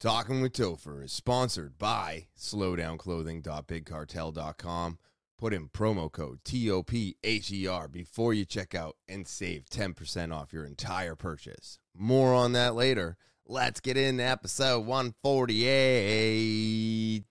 [0.00, 4.98] Talking with Topher is sponsored by slowdownclothing.bigcartel.com.
[5.36, 11.16] Put in promo code TOPHER before you check out and save 10% off your entire
[11.16, 11.80] purchase.
[11.96, 13.16] More on that later.
[13.44, 17.24] Let's get into episode 148.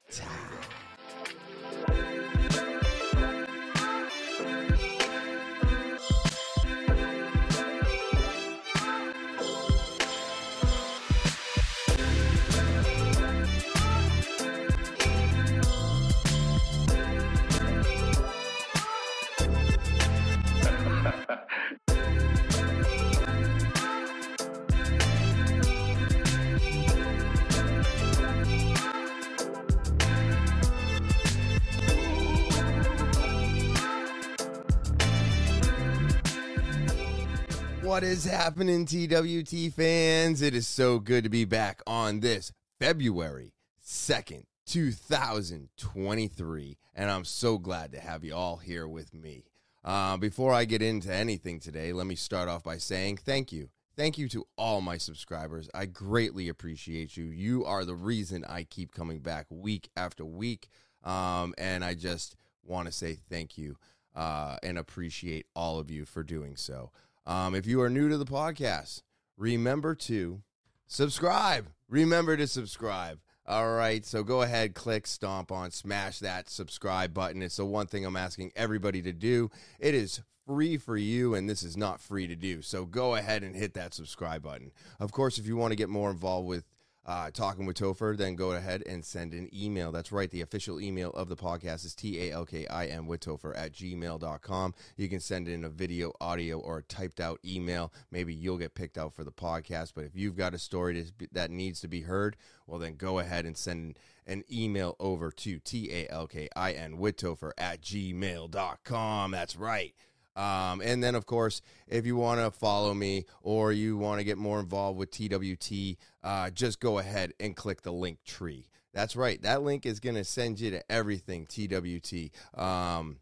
[37.87, 40.41] What is happening, TWT fans?
[40.41, 46.77] It is so good to be back on this February 2nd, 2023.
[46.93, 49.45] And I'm so glad to have you all here with me.
[49.85, 53.69] Uh, before I get into anything today, let me start off by saying thank you.
[53.95, 55.69] Thank you to all my subscribers.
[55.73, 57.27] I greatly appreciate you.
[57.27, 60.67] You are the reason I keep coming back week after week.
[61.05, 62.35] Um, and I just
[62.65, 63.77] want to say thank you
[64.13, 66.91] uh, and appreciate all of you for doing so.
[67.27, 69.01] Um, if you are new to the podcast,
[69.35, 70.43] remember to
[70.87, 71.67] subscribe.
[71.89, 73.19] Remember to subscribe.
[73.45, 77.41] All right, so go ahead, click, stomp on, smash that subscribe button.
[77.41, 79.51] It's the one thing I'm asking everybody to do.
[79.77, 82.61] It is free for you, and this is not free to do.
[82.61, 84.71] So go ahead and hit that subscribe button.
[84.97, 86.63] Of course, if you want to get more involved with
[87.07, 89.93] uh, talking with Topher, then go ahead and send an email.
[89.93, 90.29] That's right.
[90.29, 93.57] The official email of the podcast is T A L K I N with Topher
[93.57, 94.73] at gmail.com.
[94.97, 97.93] You can send in a video, audio, or a typed out email.
[98.11, 99.93] Maybe you'll get picked out for the podcast.
[99.95, 102.35] But if you've got a story that needs to be heard,
[102.65, 106.73] well, then go ahead and send an email over to T A L K I
[106.73, 109.31] N with Topher at gmail.com.
[109.31, 109.93] That's right.
[110.37, 114.23] Um, and then, of course, if you want to follow me or you want to
[114.23, 118.69] get more involved with TWT, uh, just go ahead and click the link tree.
[118.93, 119.41] That's right.
[119.41, 122.31] That link is going to send you to everything TWT.
[122.59, 123.17] Um,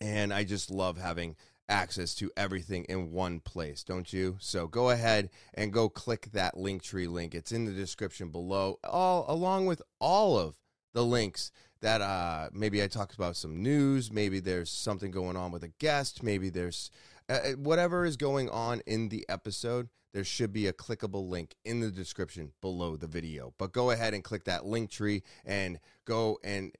[0.00, 1.34] and I just love having
[1.68, 4.36] access to everything in one place, don't you?
[4.40, 7.34] So go ahead and go click that link tree link.
[7.34, 10.56] It's in the description below, all along with all of
[10.94, 15.52] the links that uh, maybe I talked about some news, maybe there's something going on
[15.52, 16.90] with a guest, maybe there's
[17.28, 19.88] uh, uh, whatever is going on in the episode.
[20.14, 23.52] There should be a clickable link in the description below the video.
[23.58, 26.74] But go ahead and click that link tree and go and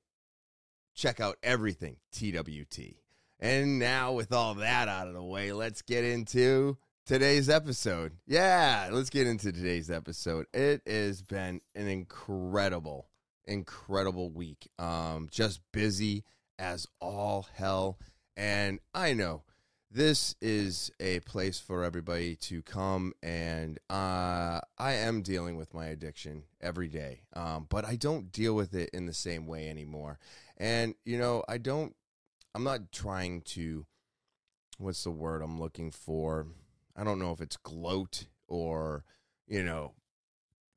[0.94, 2.96] check out everything TWT.
[3.38, 8.12] And now, with all that out of the way, let's get into today's episode.
[8.26, 10.46] Yeah, let's get into today's episode.
[10.52, 13.08] It has been an incredible
[13.48, 14.68] incredible week.
[14.78, 16.24] Um, just busy
[16.58, 17.98] as all hell.
[18.36, 19.42] And I know
[19.90, 25.86] this is a place for everybody to come and uh, i am dealing with my
[25.86, 30.18] addiction every day um, but i don't deal with it in the same way anymore
[30.58, 31.94] and you know i don't
[32.54, 33.86] i'm not trying to
[34.78, 36.46] what's the word i'm looking for
[36.94, 39.04] i don't know if it's gloat or
[39.46, 39.94] you know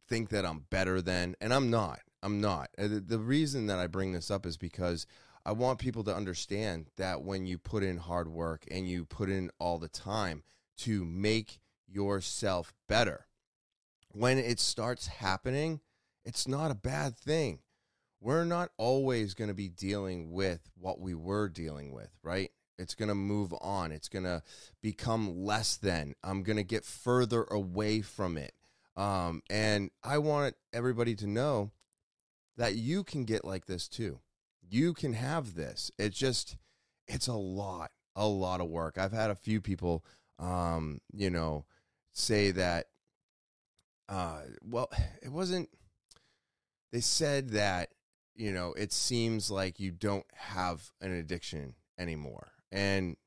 [0.08, 2.70] think that i'm better than and i'm not I'm not.
[2.78, 5.08] Uh, the reason that I bring this up is because
[5.46, 9.30] I want people to understand that when you put in hard work and you put
[9.30, 10.44] in all the time
[10.80, 13.26] to make yourself better,
[14.10, 15.80] when it starts happening,
[16.24, 17.60] it's not a bad thing.
[18.20, 22.52] We're not always going to be dealing with what we were dealing with, right?
[22.78, 23.92] It's going to move on.
[23.92, 24.44] It's going to
[24.82, 26.14] become less than.
[26.24, 28.54] I'm going to get further away from it.
[28.96, 31.72] Um, and I want everybody to know
[32.58, 34.20] that you can get like this too.
[34.70, 35.92] You can have this.
[35.98, 36.58] It's just,
[37.08, 38.98] it's a lot, a lot of work.
[38.98, 40.06] I've had a few people,
[40.40, 41.66] um, you know,
[42.14, 42.88] say that,
[44.10, 44.90] uh, well,
[45.22, 45.70] it wasn't,
[46.92, 47.90] they said that,
[48.36, 52.52] you know, it seems like you don't have an addiction anymore.
[52.72, 53.18] And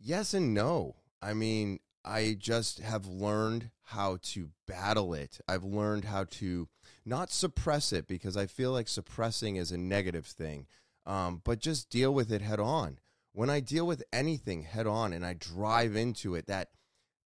[0.00, 0.96] yes and no.
[1.22, 5.40] I mean, I just have learned how to battle it.
[5.46, 6.68] I've learned how to
[7.10, 10.66] not suppress it because I feel like suppressing is a negative thing,
[11.04, 13.00] um, but just deal with it head on.
[13.32, 16.70] When I deal with anything head on and I drive into it, that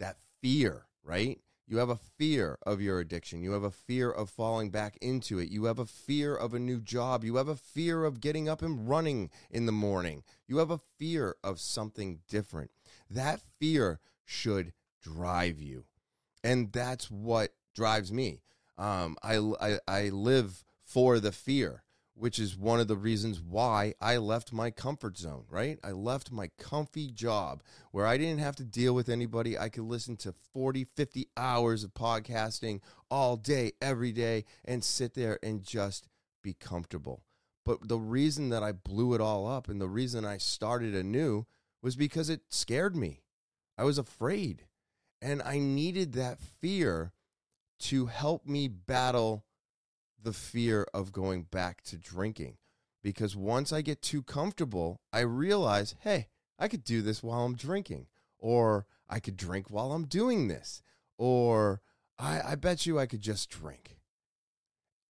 [0.00, 1.38] that fear, right?
[1.66, 3.42] You have a fear of your addiction.
[3.42, 5.50] You have a fear of falling back into it.
[5.50, 7.24] You have a fear of a new job.
[7.24, 10.24] You have a fear of getting up and running in the morning.
[10.46, 12.70] You have a fear of something different.
[13.08, 14.72] That fear should
[15.02, 15.84] drive you.
[16.42, 18.42] And that's what drives me.
[18.76, 21.84] Um, I, I, I live for the fear,
[22.14, 25.78] which is one of the reasons why I left my comfort zone, right?
[25.82, 29.58] I left my comfy job where I didn't have to deal with anybody.
[29.58, 32.80] I could listen to 40, 50 hours of podcasting
[33.10, 36.08] all day, every day, and sit there and just
[36.42, 37.22] be comfortable.
[37.64, 41.46] But the reason that I blew it all up and the reason I started anew
[41.82, 43.22] was because it scared me.
[43.78, 44.66] I was afraid.
[45.22, 47.12] And I needed that fear
[47.80, 49.44] to help me battle
[50.22, 52.56] the fear of going back to drinking.
[53.02, 56.28] Because once I get too comfortable, I realize, hey,
[56.58, 58.06] I could do this while I'm drinking,
[58.38, 60.82] or I could drink while I'm doing this,
[61.18, 61.82] or
[62.18, 63.98] I, I bet you I could just drink.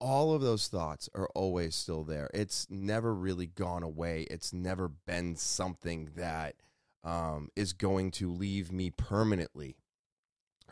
[0.00, 2.28] All of those thoughts are always still there.
[2.34, 4.26] It's never really gone away.
[4.31, 6.56] It's never been something that
[7.05, 9.76] um, is going to leave me permanently.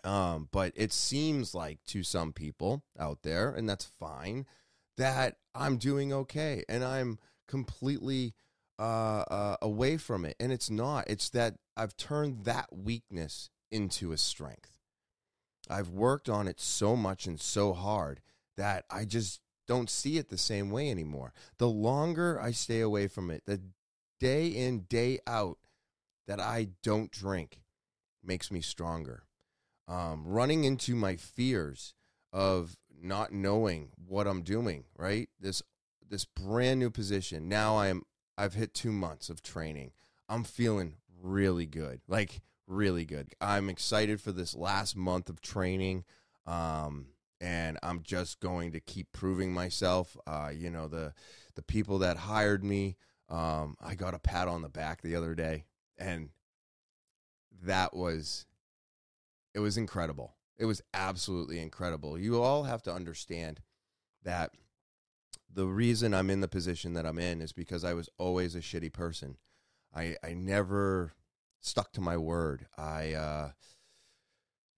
[0.05, 4.47] Um, but it seems like to some people out there, and that's fine,
[4.97, 7.19] that I'm doing okay and I'm
[7.49, 8.35] completely
[8.79, 10.37] uh, uh, away from it.
[10.41, 11.09] And it's not.
[11.09, 14.79] It's that I've turned that weakness into a strength.
[15.71, 18.21] I've worked on it so much and so hard
[18.57, 21.33] that I just don't see it the same way anymore.
[21.59, 23.61] The longer I stay away from it, the
[24.19, 25.59] day in, day out
[26.27, 27.61] that I don't drink
[28.25, 29.25] makes me stronger
[29.93, 31.93] um, running into my fears
[32.33, 35.29] of not knowing what I'm doing, right?
[35.39, 35.63] This
[36.09, 37.49] this brand new position.
[37.49, 38.03] Now I'm
[38.39, 39.93] I've hit 2 months of training.
[40.29, 42.01] I'm feeling really good.
[42.09, 43.35] Like really good.
[43.41, 46.05] I'm excited for this last month of training.
[46.47, 47.09] Um,
[47.41, 50.17] and I'm just going to keep proving myself.
[50.27, 51.13] Uh, you know, the
[51.55, 52.97] the people that hired me,
[53.29, 55.65] um, I got a pat on the back the other day,
[55.99, 56.31] and
[57.63, 58.47] that was
[59.55, 60.37] it was incredible.
[60.59, 62.19] It was absolutely incredible.
[62.19, 63.61] You all have to understand
[64.23, 64.53] that
[65.53, 68.61] the reason I'm in the position that I'm in is because I was always a
[68.61, 69.37] shitty person.
[69.95, 71.13] I I never
[71.61, 72.67] stuck to my word.
[72.77, 73.51] I uh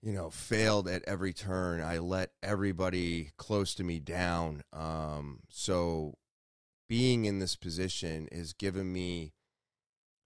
[0.03, 1.81] you know, failed at every turn.
[1.81, 4.63] I let everybody close to me down.
[4.73, 6.15] Um so
[6.89, 9.33] being in this position has given me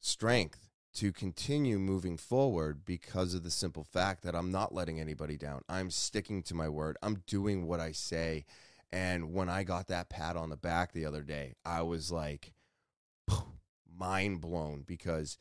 [0.00, 0.67] strength
[0.98, 5.62] to continue moving forward because of the simple fact that I'm not letting anybody down.
[5.68, 6.96] I'm sticking to my word.
[7.04, 8.46] I'm doing what I say.
[8.90, 12.52] And when I got that pat on the back the other day, I was like
[13.96, 15.38] mind blown because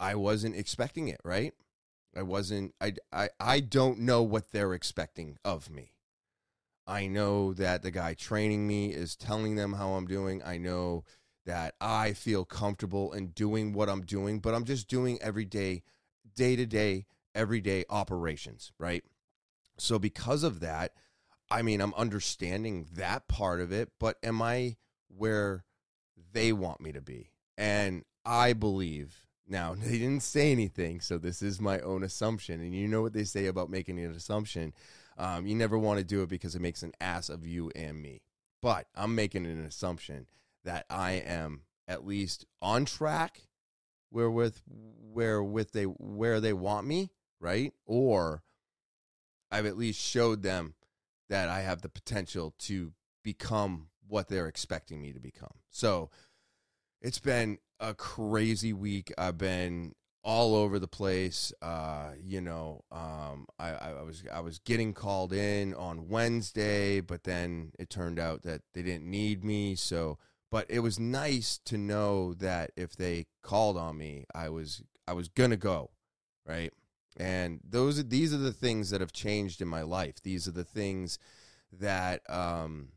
[0.00, 1.54] I wasn't expecting it, right?
[2.16, 5.92] I wasn't I I I don't know what they're expecting of me.
[6.88, 10.42] I know that the guy training me is telling them how I'm doing.
[10.44, 11.04] I know
[11.48, 15.82] that I feel comfortable in doing what I'm doing, but I'm just doing every day,
[16.36, 19.02] day to day, everyday operations, right?
[19.78, 20.92] So because of that,
[21.50, 24.76] I mean, I'm understanding that part of it, but am I
[25.08, 25.64] where
[26.32, 27.30] they want me to be?
[27.56, 32.60] And I believe now they didn't say anything, so this is my own assumption.
[32.60, 34.74] And you know what they say about making an assumption.
[35.16, 38.02] Um, you never want to do it because it makes an ass of you and
[38.02, 38.20] me.
[38.60, 40.26] But I'm making an assumption
[40.68, 43.40] that I am at least on track
[44.10, 47.10] where with where with they where they want me,
[47.40, 47.72] right?
[47.86, 48.42] Or
[49.50, 50.74] I've at least showed them
[51.30, 52.92] that I have the potential to
[53.24, 55.54] become what they're expecting me to become.
[55.70, 56.10] So
[57.00, 59.10] it's been a crazy week.
[59.16, 61.50] I've been all over the place.
[61.62, 67.24] Uh, you know, um, I, I, was I was getting called in on Wednesday, but
[67.24, 69.74] then it turned out that they didn't need me.
[69.74, 70.18] So
[70.50, 75.12] but it was nice to know that if they called on me, I was I
[75.12, 75.90] was gonna go,
[76.46, 76.72] right?
[77.16, 80.22] And those are, these are the things that have changed in my life.
[80.22, 81.18] These are the things
[81.72, 82.88] that um,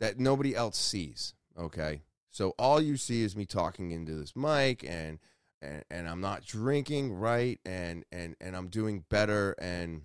[0.00, 1.34] that nobody else sees.
[1.58, 5.18] Okay, so all you see is me talking into this mic, and
[5.62, 7.58] and and I'm not drinking, right?
[7.64, 10.02] And and and I'm doing better, and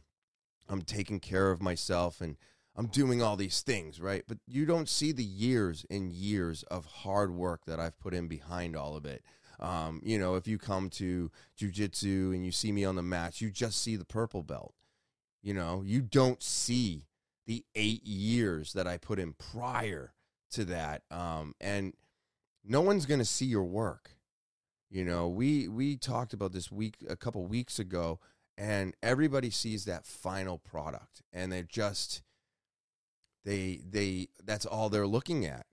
[0.69, 2.37] I'm taking care of myself, and
[2.75, 4.23] I'm doing all these things, right?
[4.27, 8.27] But you don't see the years and years of hard work that I've put in
[8.27, 9.23] behind all of it.
[9.59, 13.39] Um, you know, if you come to jujitsu and you see me on the mats,
[13.39, 14.73] you just see the purple belt.
[15.41, 17.05] You know, you don't see
[17.45, 20.13] the eight years that I put in prior
[20.51, 21.03] to that.
[21.11, 21.93] Um, and
[22.63, 24.11] no one's going to see your work.
[24.89, 28.19] You know, we we talked about this week a couple weeks ago,
[28.57, 32.21] and everybody sees that final product, and they're just
[33.45, 35.65] they they that's all they're looking at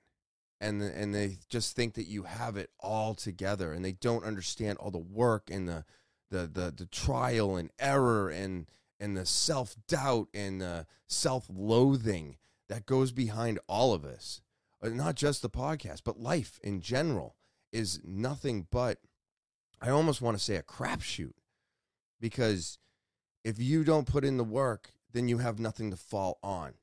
[0.60, 4.78] and and they just think that you have it all together and they don't understand
[4.78, 5.84] all the work and the
[6.30, 8.66] the the, the trial and error and
[9.00, 12.36] and the self doubt and the self loathing
[12.68, 14.40] that goes behind all of us,
[14.82, 17.36] uh, not just the podcast, but life in general,
[17.72, 18.98] is nothing but,
[19.80, 21.34] I almost want to say a crapshoot.
[22.20, 22.78] Because
[23.44, 26.74] if you don't put in the work, then you have nothing to fall on.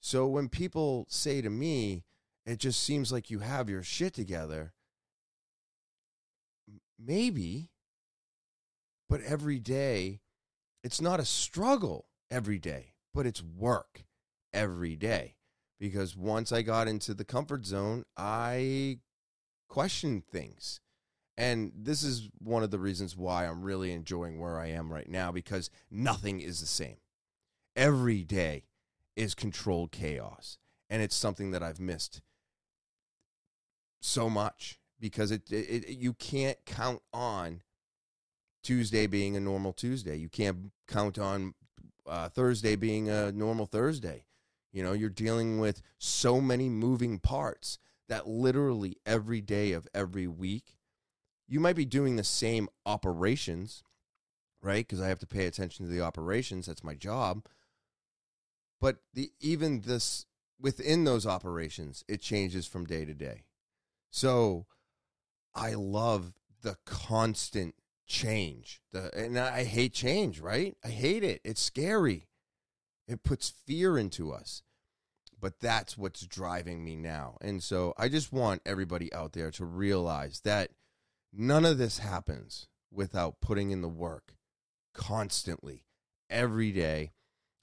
[0.00, 2.04] So when people say to me,
[2.46, 4.72] it just seems like you have your shit together,
[6.98, 7.70] maybe,
[9.08, 10.20] but every day,
[10.82, 14.04] it's not a struggle every day, but it's work
[14.52, 15.34] every day.
[15.78, 18.98] Because once I got into the comfort zone, I
[19.68, 20.80] questioned things.
[21.36, 25.08] And this is one of the reasons why I'm really enjoying where I am right
[25.08, 26.96] now because nothing is the same.
[27.76, 28.64] Every day
[29.18, 30.58] is controlled chaos.
[30.88, 32.22] And it's something that I've missed
[34.00, 37.62] so much because it, it, it, you can't count on
[38.62, 40.16] Tuesday being a normal Tuesday.
[40.16, 41.54] You can't count on
[42.06, 44.24] uh, Thursday being a normal Thursday.
[44.72, 50.26] You know, you're dealing with so many moving parts that literally every day of every
[50.26, 50.76] week,
[51.46, 53.82] you might be doing the same operations,
[54.62, 54.86] right?
[54.86, 56.66] Because I have to pay attention to the operations.
[56.66, 57.44] That's my job.
[58.80, 60.26] But the even this
[60.60, 63.44] within those operations, it changes from day to day.
[64.10, 64.66] So
[65.54, 66.32] I love
[66.62, 67.74] the constant
[68.06, 68.80] change.
[68.92, 70.76] The and I hate change, right?
[70.84, 71.40] I hate it.
[71.44, 72.28] It's scary.
[73.06, 74.62] It puts fear into us.
[75.40, 77.36] But that's what's driving me now.
[77.40, 80.70] And so I just want everybody out there to realize that
[81.32, 84.34] none of this happens without putting in the work
[84.94, 85.84] constantly
[86.28, 87.12] every day.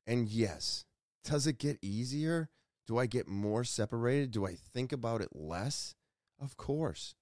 [0.08, 0.86] And yes,
[1.26, 2.50] does it get easier?
[2.88, 4.32] Do I get more separated?
[4.32, 5.96] Do I think about it less?
[6.40, 7.16] Of course.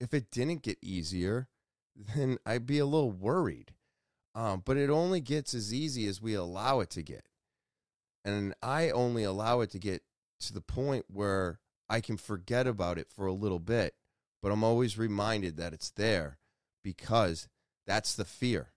[0.00, 1.48] If it didn't get easier,
[2.14, 3.74] then I'd be a little worried.
[4.34, 7.28] Um, but it only gets as easy as we allow it to get.
[8.24, 10.02] And I only allow it to get
[10.40, 13.94] to the point where I can forget about it for a little bit,
[14.42, 16.38] but I'm always reminded that it's there
[16.84, 17.48] because
[17.86, 18.72] that's the fear.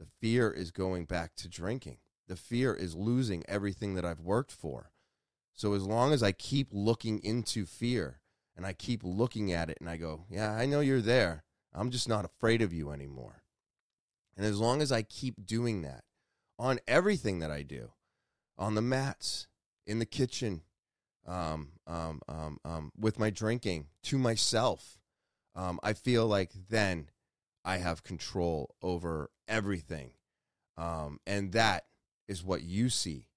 [0.00, 1.98] The fear is going back to drinking.
[2.28, 4.90] The fear is losing everything that I've worked for.
[5.54, 8.20] So as long as I keep looking into fear
[8.56, 11.44] and I keep looking at it and I go, yeah, I know you're there.
[11.72, 13.42] I'm just not afraid of you anymore.
[14.36, 16.04] And as long as I keep doing that
[16.58, 17.92] on everything that I do,
[18.58, 19.46] on the mats,
[19.86, 20.62] in the kitchen,
[21.26, 24.98] um, um, um, um, with my drinking, to myself,
[25.54, 27.10] um, I feel like then
[27.64, 30.12] I have control over everything.
[30.76, 31.86] Um, and that
[32.28, 33.28] is what you see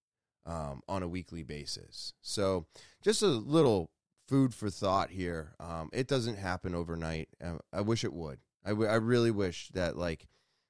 [0.45, 2.13] um, on a weekly basis.
[2.21, 2.65] So,
[3.03, 3.91] just a little
[4.27, 5.53] food for thought here.
[5.59, 7.29] Um, it doesn't happen overnight.
[7.43, 8.39] Uh, I wish it would.
[8.65, 10.27] I, w- I really wish that, like,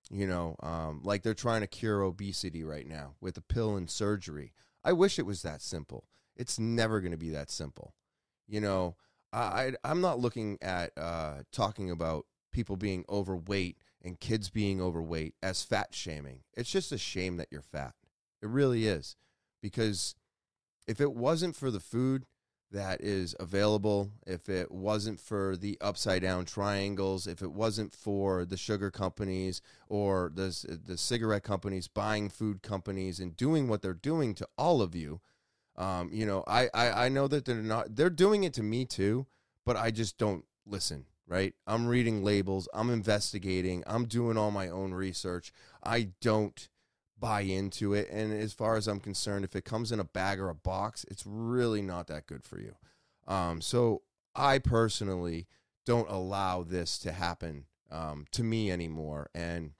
[0.10, 3.90] you know, um, like they're trying to cure obesity right now with a pill and
[3.90, 4.54] surgery.
[4.84, 6.06] I wish it was that simple.
[6.36, 7.94] It's never going to be that simple.
[8.48, 8.96] You know,
[9.34, 15.36] I, I'm not looking at uh, talking about people being overweight and kids being overweight
[15.44, 16.42] as fat shaming.
[16.56, 17.94] It's just a shame that you're fat.
[18.42, 19.16] It really is.
[19.62, 20.16] Because
[20.88, 22.26] if it wasn't for the food,
[22.72, 28.46] that is available, if it wasn't for the upside down triangles, if it wasn't for
[28.46, 33.94] the sugar companies or the, the cigarette companies buying food companies and doing what they're
[33.94, 35.20] doing to all of you,
[35.78, 38.86] um, you know, I, I, I know that they're not, they're doing it to me
[38.86, 39.26] too,
[39.66, 41.56] but I just don't listen, right?
[41.66, 45.52] I'm reading labels, I'm investigating, I'm doing all my own research.
[45.84, 46.70] I don't
[47.20, 48.10] buy into it.
[48.10, 51.06] And as far as I'm concerned, if it comes in a bag or a box,
[51.10, 52.76] it's really not that good for you.
[53.28, 54.02] Um, so
[54.36, 55.48] I personally
[55.86, 59.30] don't allow this to happen um, to me anymore.
[59.34, 59.72] And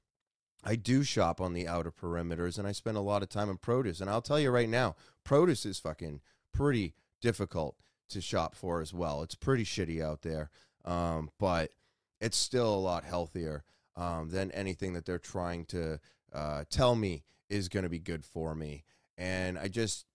[0.64, 3.58] I do shop on the outer perimeters and I spend a lot of time in
[3.58, 4.02] produce.
[4.02, 6.22] And I'll tell you right now, produce is fucking
[6.54, 7.78] pretty difficult
[8.10, 9.24] to shop for as well.
[9.24, 10.50] It's pretty shitty out there.
[10.84, 11.72] Um, but
[12.20, 13.64] it's still a lot healthier
[13.96, 16.00] um, than anything that they're trying to
[16.34, 18.84] uh, tell me is going to be good for me.
[19.18, 20.06] And I just,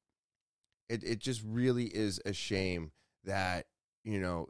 [0.88, 2.92] it, it just really is a shame
[3.24, 3.66] that,
[4.04, 4.48] you know,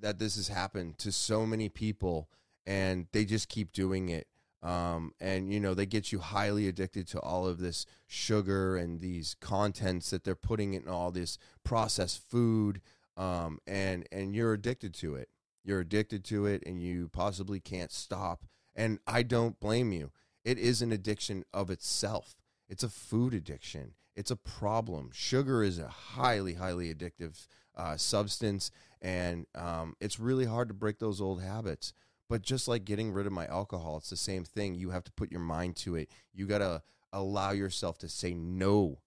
[0.00, 2.28] that this has happened to so many people
[2.66, 4.26] and they just keep doing it.
[4.62, 8.98] Um, and you know they get you highly addicted to all of this sugar and
[8.98, 12.80] these contents that they're putting in all this processed food
[13.18, 15.28] um, and and you're addicted to it
[15.64, 20.10] you're addicted to it and you possibly can't stop and i don't blame you
[20.44, 22.36] it is an addiction of itself.
[22.68, 23.94] It's a food addiction.
[24.14, 25.10] It's a problem.
[25.12, 27.46] Sugar is a highly, highly addictive
[27.76, 28.70] uh, substance,
[29.02, 31.92] and um, it's really hard to break those old habits.
[32.28, 34.74] But just like getting rid of my alcohol, it's the same thing.
[34.74, 36.10] You have to put your mind to it.
[36.32, 36.82] You got to
[37.12, 38.98] allow yourself to say no,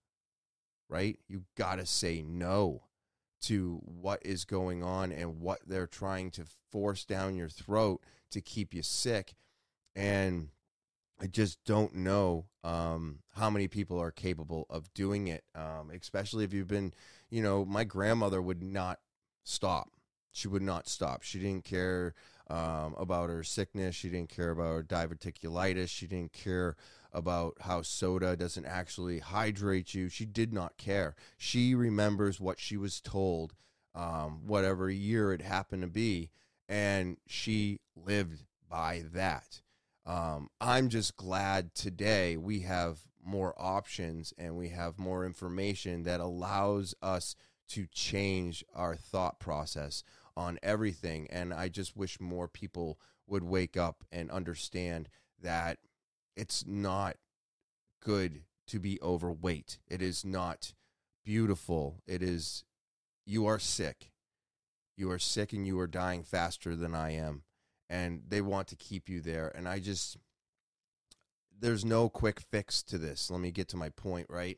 [0.90, 1.18] right?
[1.28, 2.84] You got to say no
[3.42, 8.02] to what is going on and what they're trying to force down your throat
[8.32, 9.34] to keep you sick.
[9.96, 10.50] And
[11.20, 16.44] I just don't know um, how many people are capable of doing it, um, especially
[16.44, 16.94] if you've been,
[17.30, 19.00] you know, my grandmother would not
[19.44, 19.90] stop.
[20.32, 21.24] She would not stop.
[21.24, 22.14] She didn't care
[22.50, 23.96] um, about her sickness.
[23.96, 25.90] She didn't care about her diverticulitis.
[25.90, 26.76] She didn't care
[27.12, 30.10] about how soda doesn't actually hydrate you.
[30.10, 31.16] She did not care.
[31.38, 33.56] She remembers what she was told,
[33.96, 36.30] um, whatever year it happened to be,
[36.70, 39.62] and she lived by that.
[40.08, 46.22] Um, I'm just glad today we have more options and we have more information that
[46.22, 47.36] allows us
[47.72, 50.04] to change our thought process
[50.38, 51.28] on everything.
[51.30, 52.98] And I just wish more people
[53.28, 55.10] would wake up and understand
[55.44, 55.80] that
[56.38, 57.18] it's not
[58.02, 59.80] good to be overweight.
[59.90, 60.74] It is not
[61.26, 62.02] beautiful.
[62.08, 62.64] It is,
[63.26, 64.12] you are sick.
[64.96, 67.44] You are sick and you are dying faster than I am.
[67.90, 69.52] And they want to keep you there.
[69.56, 70.18] And I just,
[71.58, 73.32] there's no quick fix to this.
[73.32, 74.58] Let me get to my point, right?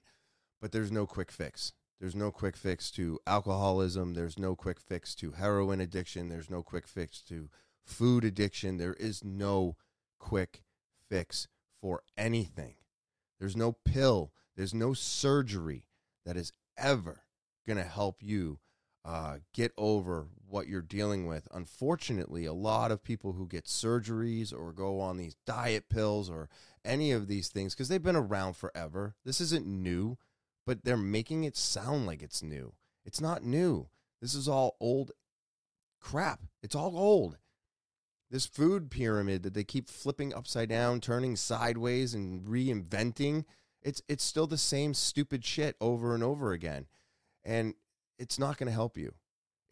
[0.62, 1.74] But there's no quick fix.
[2.00, 4.14] There's no quick fix to alcoholism.
[4.14, 6.30] There's no quick fix to heroin addiction.
[6.30, 7.50] There's no quick fix to
[7.86, 8.78] food addiction.
[8.78, 9.76] There is no
[10.18, 10.64] quick
[11.10, 11.48] fix
[11.82, 12.76] for anything.
[13.40, 14.32] There's no pill.
[14.56, 15.86] There's no surgery
[16.26, 17.24] that is ever
[17.68, 18.60] going to help you
[19.06, 21.48] uh, get over what you're dealing with.
[21.52, 26.50] Unfortunately, a lot of people who get surgeries or go on these diet pills or
[26.84, 30.18] any of these things, because they've been around forever, this isn't new
[30.70, 32.74] but they're making it sound like it's new.
[33.04, 33.88] It's not new.
[34.22, 35.12] This is all old
[36.00, 36.42] crap.
[36.62, 37.40] It's all old.
[38.30, 43.46] This food pyramid that they keep flipping upside down, turning sideways and reinventing,
[43.82, 46.86] it's it's still the same stupid shit over and over again.
[47.44, 47.74] And
[48.20, 49.14] it's not going to help you.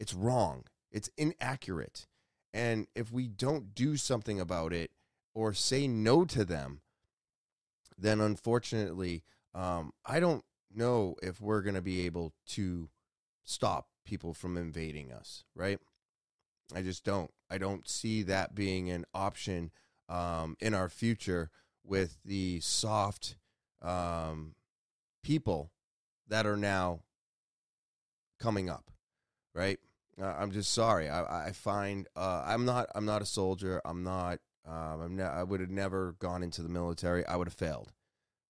[0.00, 0.64] It's wrong.
[0.90, 2.06] It's inaccurate.
[2.52, 4.90] And if we don't do something about it
[5.34, 6.80] or say no to them,
[7.96, 9.22] then unfortunately,
[9.54, 10.44] um, I don't
[10.74, 12.88] know if we're going to be able to
[13.44, 15.78] stop people from invading us, right?
[16.74, 17.30] I just don't.
[17.50, 19.70] I don't see that being an option
[20.08, 21.50] um, in our future
[21.82, 23.36] with the soft
[23.80, 24.54] um,
[25.22, 25.70] people
[26.28, 27.00] that are now
[28.38, 28.90] coming up,
[29.54, 29.78] right?
[30.20, 31.08] Uh, I'm just sorry.
[31.08, 32.88] I, I find uh, I'm not.
[32.94, 33.80] I'm not a soldier.
[33.84, 34.40] I'm not.
[34.66, 37.24] Um, I'm ne- I would have never gone into the military.
[37.26, 37.92] I would have failed.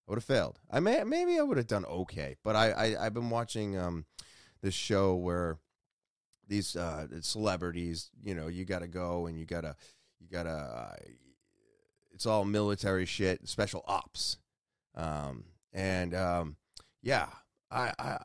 [0.06, 0.58] I would have failed.
[0.70, 4.06] I may maybe I would have done okay, but I, I I've been watching um
[4.62, 5.58] this show where
[6.48, 9.76] these uh celebrities, you know, you got to go and you got to
[10.18, 10.94] you got to uh,
[12.10, 14.38] it's all military shit, special ops.
[14.94, 16.56] Um and um
[17.02, 17.28] yeah,
[17.70, 18.18] I I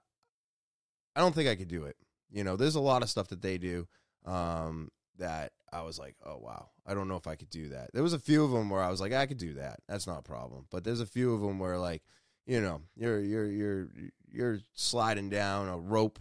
[1.15, 1.95] I don't think I could do it.
[2.31, 3.87] You know, there's a lot of stuff that they do
[4.25, 7.91] um that I was like, oh wow, I don't know if I could do that.
[7.93, 9.79] There was a few of them where I was like, I could do that.
[9.87, 10.65] That's not a problem.
[10.71, 12.03] But there's a few of them where like,
[12.45, 13.87] you know, you're you're you're
[14.31, 16.19] you're sliding down a rope,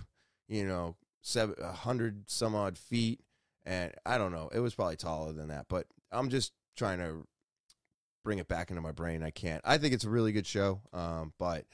[0.48, 3.20] you know, seven hundred some odd feet,
[3.64, 4.50] and I don't know.
[4.52, 7.26] It was probably taller than that, but I'm just trying to
[8.24, 9.22] bring it back into my brain.
[9.22, 9.62] I can't.
[9.64, 11.64] I think it's a really good show, um, but.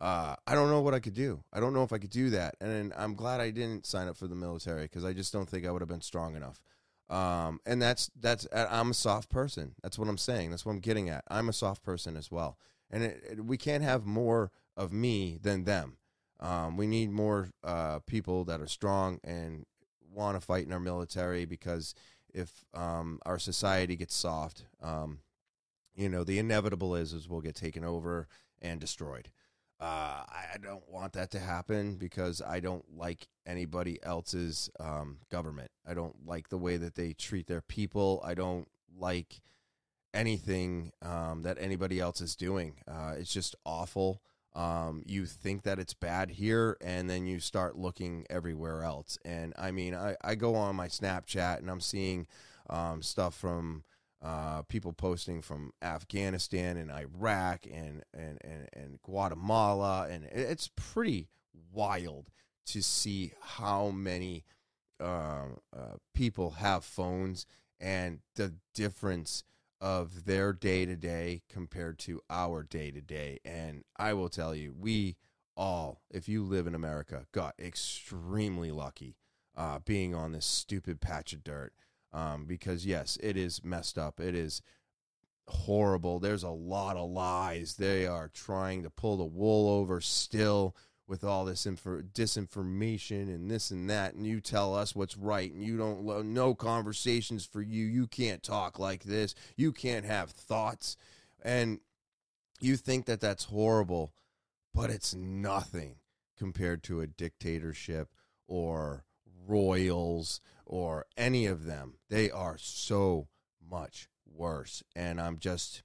[0.00, 1.42] Uh, I don't know what I could do.
[1.52, 2.54] I don't know if I could do that.
[2.60, 5.66] And I'm glad I didn't sign up for the military because I just don't think
[5.66, 6.62] I would have been strong enough.
[7.10, 9.74] Um, and that's that's I'm a soft person.
[9.82, 10.50] That's what I'm saying.
[10.50, 11.24] That's what I'm getting at.
[11.28, 12.58] I'm a soft person as well,
[12.90, 15.96] and it, it, we can't have more of me than them.
[16.38, 19.64] Um, we need more uh, people that are strong and
[20.12, 21.94] want to fight in our military because
[22.32, 25.20] if um, our society gets soft, um,
[25.94, 28.28] you know, the inevitable is is we'll get taken over
[28.60, 29.30] and destroyed.
[29.80, 35.70] Uh, I don't want that to happen because I don't like anybody else's um, government.
[35.86, 38.20] I don't like the way that they treat their people.
[38.24, 38.66] I don't
[38.98, 39.40] like
[40.12, 42.78] anything um, that anybody else is doing.
[42.88, 44.20] Uh, it's just awful.
[44.54, 49.16] Um, you think that it's bad here, and then you start looking everywhere else.
[49.24, 52.26] And I mean, I, I go on my Snapchat and I'm seeing
[52.68, 53.84] um, stuff from
[54.22, 60.08] uh, people posting from Afghanistan and Iraq and, and, and, and Guatemala.
[60.10, 61.28] And it's pretty
[61.72, 62.30] wild
[62.66, 64.44] to see how many
[65.00, 67.46] uh, uh, people have phones
[67.80, 69.44] and the difference
[69.80, 73.38] of their day to day compared to our day to day.
[73.44, 75.16] And I will tell you, we
[75.56, 79.16] all, if you live in America, got extremely lucky
[79.56, 81.72] uh, being on this stupid patch of dirt
[82.12, 84.20] um, because yes, it is messed up.
[84.20, 84.62] It is
[85.48, 86.18] horrible.
[86.18, 87.76] There's a lot of lies.
[87.76, 93.50] They are trying to pull the wool over still with all this info, disinformation and
[93.50, 94.14] this and that.
[94.14, 97.84] And you tell us what's right, and you don't no conversations for you.
[97.84, 99.34] You can't talk like this.
[99.56, 100.96] You can't have thoughts,
[101.42, 101.80] and
[102.60, 104.12] you think that that's horrible,
[104.74, 105.96] but it's nothing
[106.36, 108.08] compared to a dictatorship
[108.46, 109.04] or
[109.48, 111.94] royals or any of them.
[112.08, 113.28] They are so
[113.68, 114.82] much worse.
[114.94, 115.82] And I'm just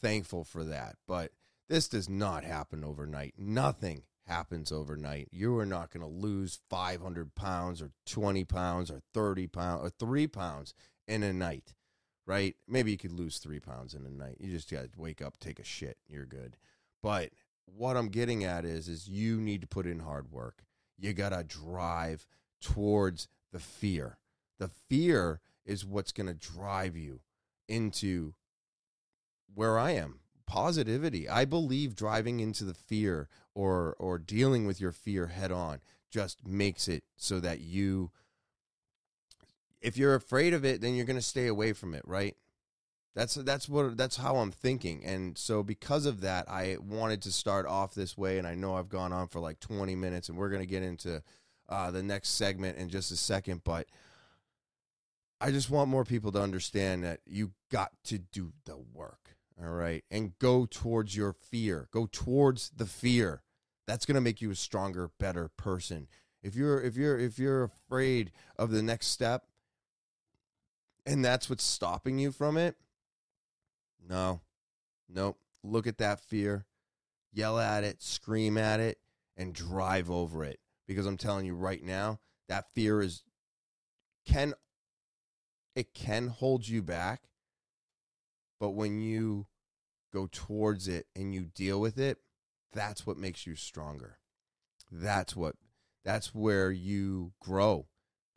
[0.00, 0.96] thankful for that.
[1.06, 1.32] But
[1.68, 3.34] this does not happen overnight.
[3.38, 5.28] Nothing happens overnight.
[5.30, 9.90] You are not going to lose 500 pounds or 20 pounds or 30 pounds or
[9.90, 10.74] three pounds
[11.08, 11.74] in a night,
[12.26, 12.54] right?
[12.68, 14.36] Maybe you could lose three pounds in a night.
[14.40, 15.98] You just got to wake up, take a shit.
[16.08, 16.56] You're good.
[17.02, 17.30] But
[17.66, 20.62] what I'm getting at is, is you need to put in hard work.
[20.98, 22.26] You got to drive
[22.60, 24.18] towards the fear.
[24.58, 27.20] The fear is what's going to drive you
[27.68, 28.34] into
[29.54, 30.20] where I am.
[30.46, 31.28] Positivity.
[31.28, 35.78] I believe driving into the fear or or dealing with your fear head on
[36.10, 38.10] just makes it so that you
[39.80, 42.36] if you're afraid of it, then you're going to stay away from it, right?
[43.14, 45.04] That's that's what that's how I'm thinking.
[45.04, 48.76] And so because of that, I wanted to start off this way and I know
[48.76, 51.22] I've gone on for like 20 minutes and we're going to get into
[51.70, 53.86] uh, the next segment in just a second, but
[55.40, 59.70] I just want more people to understand that you got to do the work, all
[59.70, 60.04] right?
[60.10, 61.88] And go towards your fear.
[61.92, 63.42] Go towards the fear.
[63.86, 66.08] That's going to make you a stronger, better person.
[66.42, 69.44] If you're if you're if you're afraid of the next step
[71.04, 72.76] and that's what's stopping you from it,
[74.08, 74.40] no.
[75.08, 75.38] Nope.
[75.62, 76.66] Look at that fear.
[77.32, 78.98] Yell at it, scream at it,
[79.36, 80.60] and drive over it.
[80.90, 83.22] Because I'm telling you right now, that fear is
[84.26, 84.54] can
[85.76, 87.28] it can hold you back.
[88.58, 89.46] But when you
[90.12, 92.18] go towards it and you deal with it,
[92.72, 94.18] that's what makes you stronger.
[94.90, 95.54] That's what
[96.04, 97.86] that's where you grow.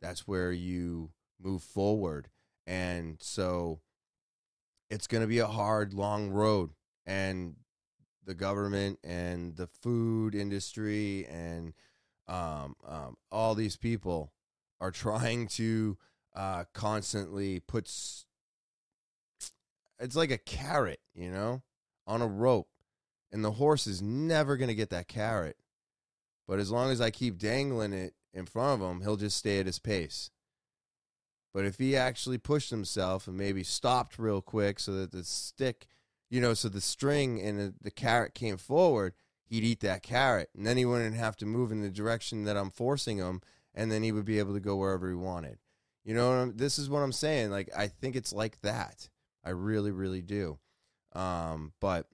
[0.00, 1.10] That's where you
[1.42, 2.28] move forward.
[2.68, 3.80] And so
[4.90, 6.70] it's going to be a hard long road
[7.04, 7.56] and
[8.24, 11.74] the government and the food industry and
[12.28, 14.32] um, um, all these people
[14.80, 15.96] are trying to
[16.34, 18.26] uh, constantly puts
[20.00, 21.62] it's like a carrot, you know,
[22.06, 22.68] on a rope.
[23.32, 25.56] And the horse is never to get that carrot.
[26.46, 29.58] But as long as I keep dangling it in front of him, he'll just stay
[29.58, 30.30] at his pace.
[31.52, 35.86] But if he actually pushed himself and maybe stopped real quick so that the stick,
[36.28, 39.14] you know, so the string and the, the carrot came forward,
[39.54, 40.50] he'd eat that carrot.
[40.56, 43.40] And then he wouldn't have to move in the direction that I'm forcing him.
[43.74, 45.58] And then he would be able to go wherever he wanted.
[46.04, 47.50] You know, this is what I'm saying.
[47.50, 49.08] Like, I think it's like that.
[49.44, 50.58] I really, really do.
[51.14, 52.06] Um, but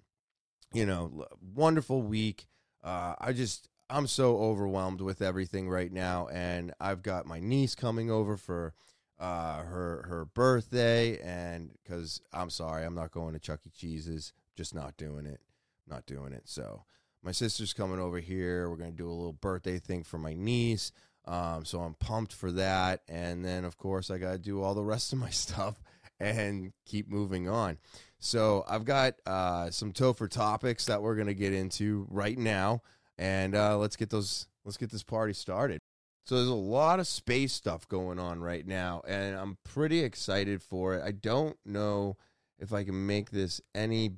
[0.73, 2.47] you know, wonderful week.
[2.85, 7.75] Uh, I just I'm so overwhelmed with everything right now, and I've got my niece
[7.75, 8.75] coming over for
[9.19, 13.71] uh, her her birthday, and because I'm sorry, I'm not going to Chuck E.
[13.71, 15.41] Cheese's, just not doing it,
[15.89, 16.43] not doing it.
[16.45, 16.85] So
[17.23, 18.71] my sister's coming over here.
[18.71, 20.93] We're gonna do a little birthday thing for my niece.
[21.27, 23.03] Um, so I'm pumped for that.
[23.09, 25.83] And then, of course, I got to do all the rest of my stuff
[26.19, 27.79] and keep moving on.
[28.19, 32.83] So I've got uh, some Topher topics that we're going to get into right now.
[33.17, 34.47] And uh, let's get those.
[34.65, 35.81] Let's get this party started.
[36.27, 40.63] So there's a lot of space stuff going on right now, and I'm pretty excited
[40.63, 41.03] for it.
[41.03, 42.19] I don't know
[42.59, 44.13] if I can make this any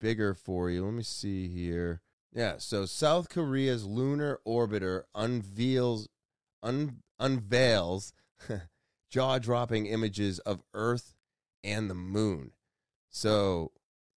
[0.00, 0.84] bigger for you.
[0.84, 2.02] Let me see here.
[2.32, 6.08] Yeah, so South Korea's lunar orbiter unveils
[6.62, 8.12] un- unveils
[9.10, 11.14] jaw dropping images of Earth
[11.64, 12.52] and the moon.
[13.08, 13.72] So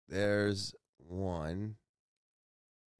[0.10, 1.76] there's one.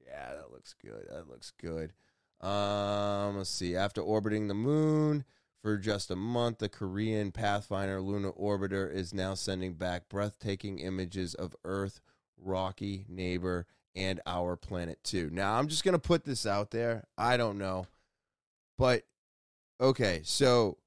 [0.04, 1.06] Yeah, that looks good.
[1.10, 1.92] That looks good.
[2.40, 3.76] Um, let's see.
[3.76, 5.24] After orbiting the moon
[5.62, 11.34] for just a month, the Korean Pathfinder lunar orbiter is now sending back breathtaking images
[11.34, 12.00] of Earth,
[12.36, 15.30] rocky neighbor, and our planet too.
[15.32, 17.04] Now, I'm just going to put this out there.
[17.16, 17.86] I don't know.
[18.78, 19.04] But
[19.82, 20.78] Okay, so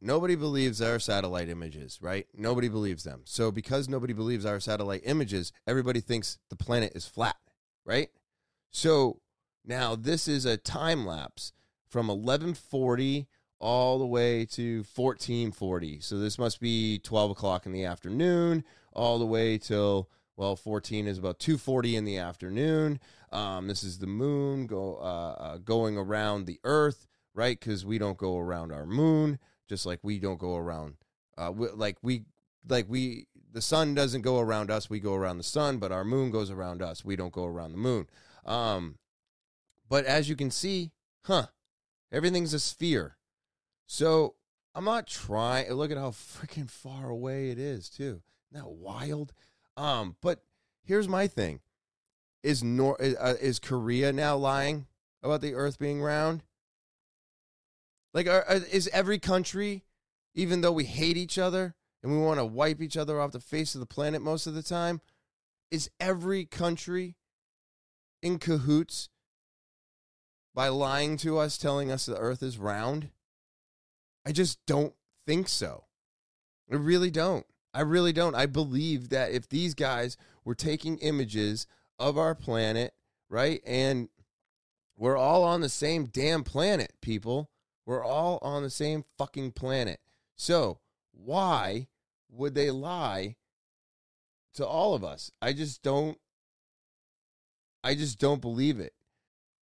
[0.00, 2.26] nobody believes our satellite images, right?
[2.34, 3.20] Nobody believes them.
[3.24, 7.36] So because nobody believes our satellite images, everybody thinks the planet is flat,
[7.84, 8.08] right?
[8.70, 9.20] So
[9.66, 11.52] now this is a time lapse
[11.90, 13.26] from 1140
[13.60, 16.00] all the way to 1440.
[16.00, 21.06] So this must be 12 o'clock in the afternoon, all the way till well, 14
[21.06, 23.00] is about 2:40 in the afternoon.
[23.30, 27.58] Um, this is the moon go uh, uh, going around the Earth right?
[27.58, 30.96] Because we don't go around our moon, just like we don't go around,
[31.38, 32.24] uh, we, like we,
[32.68, 36.04] like we, the sun doesn't go around us, we go around the sun, but our
[36.04, 37.04] moon goes around us.
[37.04, 38.08] We don't go around the moon.
[38.44, 38.96] Um,
[39.88, 40.90] but as you can see,
[41.26, 41.46] huh,
[42.10, 43.16] everything's a sphere.
[43.86, 44.34] So
[44.74, 45.72] I'm not trying.
[45.72, 48.20] Look at how freaking far away it is, too.
[48.50, 49.32] Isn't that wild?
[49.78, 50.42] Um, but
[50.82, 51.60] here's my thing:
[52.42, 54.86] is Nor uh, is Korea now lying
[55.22, 56.42] about the Earth being round?
[58.12, 59.84] Like, are, is every country,
[60.34, 63.40] even though we hate each other and we want to wipe each other off the
[63.40, 65.00] face of the planet most of the time,
[65.70, 67.14] is every country
[68.20, 69.10] in cahoots
[70.54, 73.10] by lying to us, telling us the Earth is round?
[74.26, 74.94] I just don't
[75.26, 75.84] think so.
[76.72, 77.46] I really don't.
[77.78, 78.34] I really don't.
[78.34, 82.92] I believe that if these guys were taking images of our planet,
[83.30, 84.08] right, and
[84.96, 87.50] we're all on the same damn planet, people.
[87.86, 90.00] We're all on the same fucking planet.
[90.34, 90.80] So,
[91.12, 91.86] why
[92.28, 93.36] would they lie
[94.54, 95.30] to all of us?
[95.40, 96.18] I just don't
[97.84, 98.94] I just don't believe it.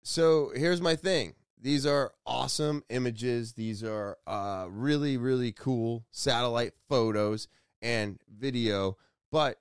[0.05, 1.35] So, here's my thing.
[1.61, 3.52] These are awesome images.
[3.52, 7.46] These are uh, really, really cool satellite photos
[7.83, 8.97] and video.
[9.31, 9.59] But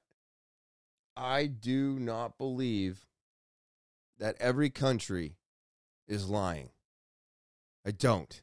[1.17, 3.05] I do not believe
[4.19, 5.37] that every country
[6.07, 6.69] is lying.
[7.85, 8.41] I don't.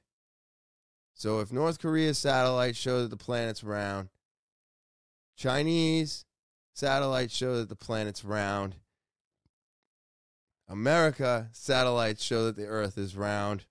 [1.14, 4.08] So if North Korea's satellites show that the planet's round,
[5.36, 6.24] Chinese
[6.74, 8.76] satellites show that the planet's round,
[10.68, 13.66] America satellites show that the earth is round.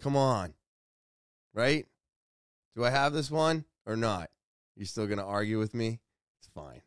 [0.00, 0.54] Come on.
[1.54, 1.86] Right?
[2.74, 4.30] Do I have this one or not?
[4.76, 6.00] You still going to argue with me?
[6.38, 6.82] It's fine.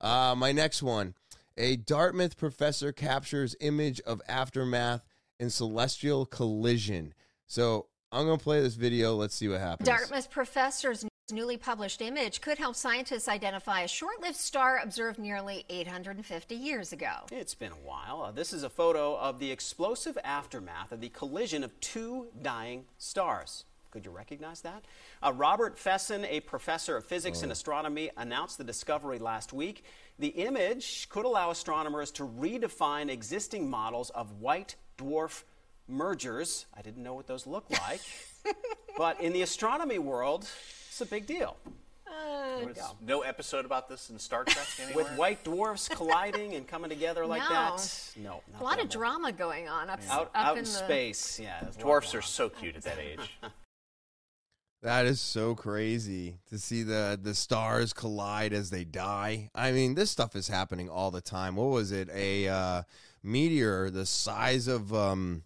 [0.00, 1.14] Uh, my next one.
[1.58, 5.02] A Dartmouth professor captures image of aftermath
[5.40, 7.14] in celestial collision.
[7.46, 9.14] So I'm going to play this video.
[9.14, 9.88] Let's see what happens.
[9.88, 15.64] Dartmouth professor's newly published image could help scientists identify a short lived star observed nearly
[15.68, 17.12] 850 years ago.
[17.32, 18.22] It's been a while.
[18.22, 22.84] Uh, this is a photo of the explosive aftermath of the collision of two dying
[22.98, 23.64] stars.
[23.96, 24.84] Could you recognize that?
[25.22, 27.44] Uh, Robert Fesen, a professor of physics oh.
[27.44, 29.84] and astronomy, announced the discovery last week.
[30.18, 35.44] The image could allow astronomers to redefine existing models of white dwarf
[35.88, 36.66] mergers.
[36.76, 38.02] I didn't know what those looked like.
[38.98, 40.46] but in the astronomy world,
[40.88, 41.56] it's a big deal.
[42.06, 42.66] Uh,
[43.00, 45.04] no episode about this in Star Trek anywhere?
[45.04, 47.48] With white dwarfs colliding and coming together like no.
[47.48, 48.10] that?
[48.16, 48.42] No.
[48.58, 50.14] a lot of drama going on up, yeah.
[50.14, 50.70] out, up out in, in the...
[50.70, 51.40] space.
[51.40, 51.62] Yeah.
[51.78, 53.38] Dwarfs are so cute at that age.
[54.82, 59.50] That is so crazy to see the the stars collide as they die.
[59.54, 61.56] I mean, this stuff is happening all the time.
[61.56, 62.08] What was it?
[62.12, 62.82] A uh,
[63.22, 65.42] meteor the size of um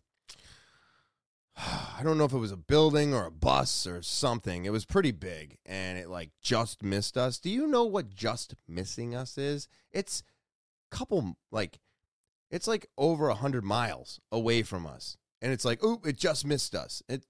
[1.56, 4.64] I don't know if it was a building or a bus or something.
[4.64, 7.38] It was pretty big and it like just missed us.
[7.38, 9.68] Do you know what just missing us is?
[9.92, 10.22] It's
[10.90, 11.78] a couple like
[12.50, 15.16] it's like over a hundred miles away from us.
[15.42, 17.02] And it's like, oop, it just missed us.
[17.08, 17.24] It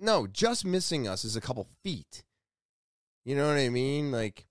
[0.00, 2.24] no, just missing us is a couple feet.
[3.24, 4.10] You know what I mean?
[4.10, 4.46] Like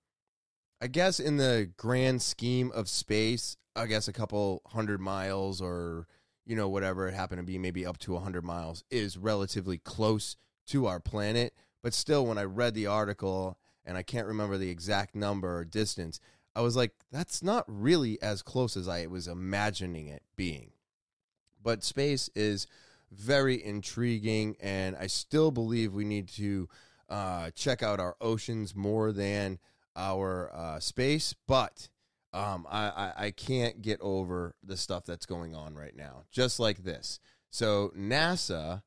[0.82, 6.08] I guess in the grand scheme of space, I guess a couple hundred miles or
[6.48, 10.38] you know, whatever it happened to be, maybe up to 100 miles, is relatively close
[10.68, 11.54] to our planet.
[11.84, 15.66] But still, when I read the article, and I can't remember the exact number or
[15.66, 16.22] distance,
[16.56, 20.72] I was like, that's not really as close as I was imagining it being.
[21.62, 22.66] But space is
[23.12, 26.70] very intriguing, and I still believe we need to
[27.10, 29.60] uh, check out our oceans more than
[29.96, 31.34] our uh, space.
[31.48, 31.90] But
[32.34, 36.26] um, I, I, I can't get over the stuff that's going on right now.
[36.32, 37.20] Just like this.
[37.50, 38.84] So NASA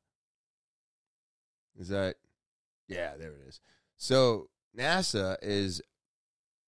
[1.77, 2.15] is that
[2.87, 3.61] yeah, there it is.
[3.97, 5.81] So NASA is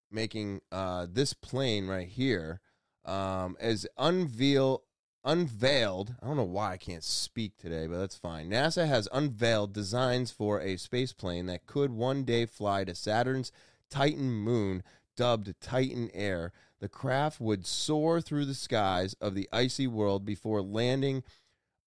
[0.09, 2.61] making uh, this plane right here
[3.05, 4.83] um, as unveil
[5.23, 6.15] unveiled.
[6.21, 8.49] I don't know why I can't speak today, but that's fine.
[8.49, 13.51] NASA has unveiled designs for a space plane that could one day fly to Saturn's
[13.89, 14.83] Titan moon
[15.15, 20.61] dubbed Titan Air, the craft would soar through the skies of the icy world before
[20.61, 21.23] landing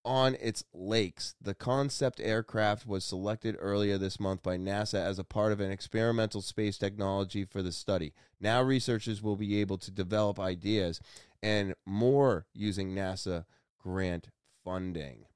[0.04, 1.34] on its lakes.
[1.40, 5.72] The concept aircraft was selected earlier this month by NASA as a part of an
[5.72, 8.12] experimental space technology for the study.
[8.40, 11.00] Now, researchers will be able to develop ideas
[11.46, 13.44] and more using NASA
[13.80, 14.30] grant
[14.64, 15.26] funding.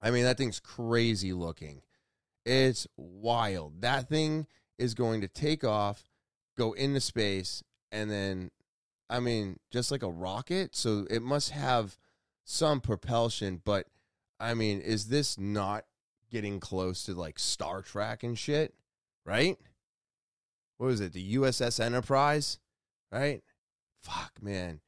[0.00, 1.82] I mean, that thing's crazy looking.
[2.44, 3.80] It's wild.
[3.80, 4.46] That thing
[4.78, 6.08] is going to take off
[6.56, 8.52] go into space and then
[9.10, 11.96] I mean, just like a rocket, so it must have
[12.44, 13.86] some propulsion, but
[14.38, 15.84] I mean, is this not
[16.30, 18.74] getting close to like Star Trek and shit?
[19.24, 19.58] Right?
[20.76, 21.12] what was it?
[21.12, 22.58] The USS Enterprise,
[23.10, 23.42] right?
[24.02, 24.80] Fuck, man.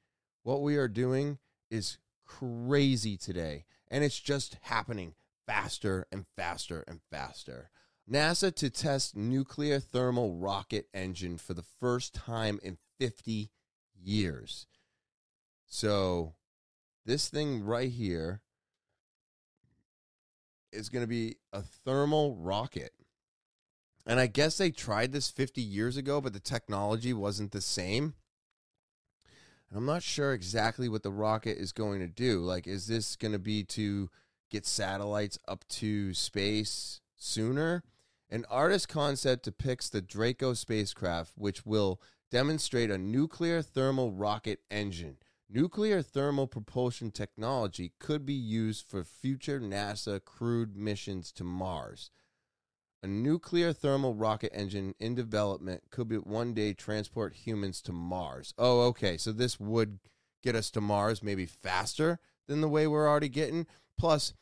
[0.48, 1.36] What we are doing
[1.70, 5.12] is crazy today, and it's just happening
[5.46, 7.68] faster and faster and faster.
[8.10, 13.50] NASA to test nuclear thermal rocket engine for the first time in 50
[13.94, 14.66] years.
[15.66, 16.32] So,
[17.04, 18.40] this thing right here
[20.72, 22.92] is going to be a thermal rocket.
[24.06, 28.14] And I guess they tried this 50 years ago, but the technology wasn't the same.
[29.74, 32.40] I'm not sure exactly what the rocket is going to do.
[32.40, 34.08] Like, is this going to be to
[34.50, 37.82] get satellites up to space sooner?
[38.30, 42.00] An artist concept depicts the Draco spacecraft, which will
[42.30, 45.16] demonstrate a nuclear thermal rocket engine.
[45.50, 52.10] Nuclear thermal propulsion technology could be used for future NASA crewed missions to Mars.
[53.02, 58.54] A nuclear thermal rocket engine in development could one day transport humans to Mars.
[58.58, 59.16] Oh, okay.
[59.16, 60.00] So this would
[60.42, 63.66] get us to Mars maybe faster than the way we're already getting.
[63.96, 64.34] Plus,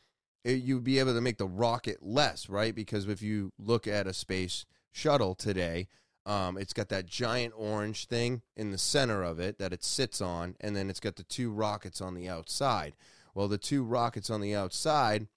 [0.43, 2.73] it, you'd be able to make the rocket less, right?
[2.73, 5.87] Because if you look at a space shuttle today,
[6.25, 10.19] um, it's got that giant orange thing in the center of it that it sits
[10.19, 12.95] on, and then it's got the two rockets on the outside.
[13.35, 15.27] Well, the two rockets on the outside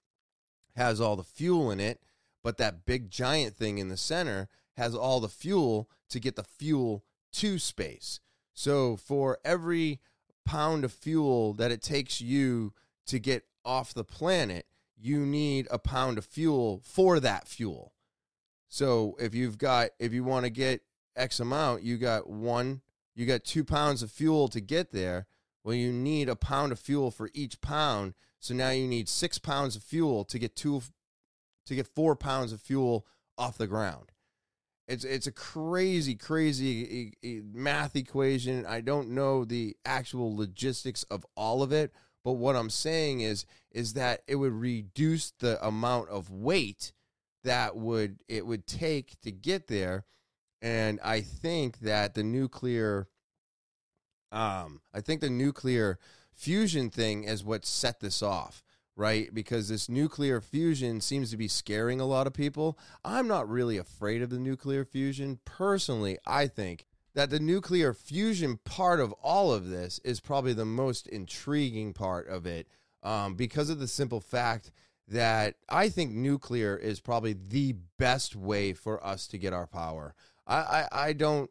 [0.74, 2.00] has all the fuel in it
[2.42, 6.44] but that big giant thing in the center has all the fuel to get the
[6.44, 8.20] fuel to space.
[8.52, 10.00] So for every
[10.44, 12.72] pound of fuel that it takes you
[13.06, 17.92] to get off the planet, you need a pound of fuel for that fuel.
[18.68, 20.82] So if you've got if you want to get
[21.16, 22.82] X amount, you got one,
[23.14, 25.26] you got two pounds of fuel to get there.
[25.64, 28.14] Well, you need a pound of fuel for each pound.
[28.38, 30.80] So now you need six pounds of fuel to get two
[31.66, 33.06] to get four pounds of fuel
[33.38, 34.12] off the ground.
[34.90, 38.66] It's it's a crazy, crazy math equation.
[38.66, 41.92] I don't know the actual logistics of all of it,
[42.24, 46.92] but what I'm saying is is that it would reduce the amount of weight
[47.44, 50.06] that would it would take to get there.
[50.60, 53.06] And I think that the nuclear
[54.32, 56.00] um I think the nuclear
[56.34, 58.64] fusion thing is what set this off
[59.00, 59.32] right?
[59.32, 62.78] Because this nuclear fusion seems to be scaring a lot of people.
[63.02, 65.38] I'm not really afraid of the nuclear fusion.
[65.46, 66.84] Personally, I think
[67.14, 72.28] that the nuclear fusion part of all of this is probably the most intriguing part
[72.28, 72.68] of it
[73.02, 74.70] um, because of the simple fact
[75.08, 80.14] that I think nuclear is probably the best way for us to get our power.
[80.46, 81.50] I, I, I don't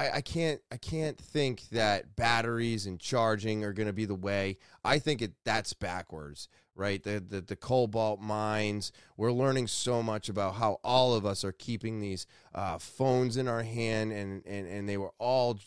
[0.00, 4.14] I, I can't I can't think that batteries and charging are going to be the
[4.14, 4.56] way.
[4.82, 7.02] I think it that's backwards, right?
[7.02, 8.92] The, the the cobalt mines.
[9.18, 13.46] We're learning so much about how all of us are keeping these uh, phones in
[13.46, 15.58] our hand, and and and they were all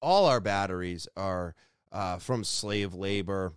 [0.00, 1.54] all our batteries are
[1.92, 3.52] uh, from slave labor.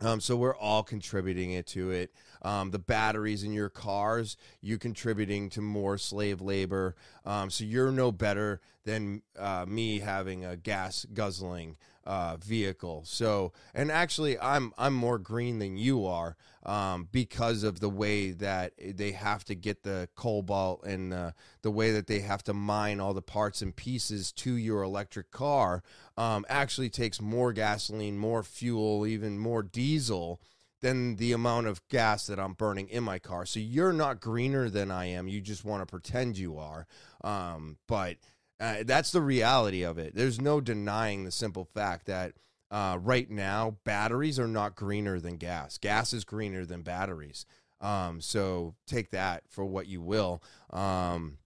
[0.00, 2.12] Um, so we're all contributing it to it.
[2.42, 6.96] Um, the batteries in your cars, you contributing to more slave labor.
[7.26, 13.02] Um, so you're no better than uh, me having a gas guzzling uh, vehicle.
[13.04, 18.32] So, and actually, I'm I'm more green than you are um, because of the way
[18.32, 21.30] that they have to get the cobalt and uh,
[21.62, 25.30] the way that they have to mine all the parts and pieces to your electric
[25.30, 25.82] car.
[26.16, 30.40] Um, actually, takes more gasoline, more fuel, even more diesel
[30.80, 33.44] than the amount of gas that I'm burning in my car.
[33.44, 35.28] So you're not greener than I am.
[35.28, 36.86] You just want to pretend you are.
[37.22, 38.16] Um, but
[38.58, 40.14] uh, that's the reality of it.
[40.14, 42.32] There's no denying the simple fact that
[42.70, 45.78] uh, right now batteries are not greener than gas.
[45.78, 47.46] Gas is greener than batteries.
[47.80, 50.42] Um, so take that for what you will.
[50.70, 51.38] Um,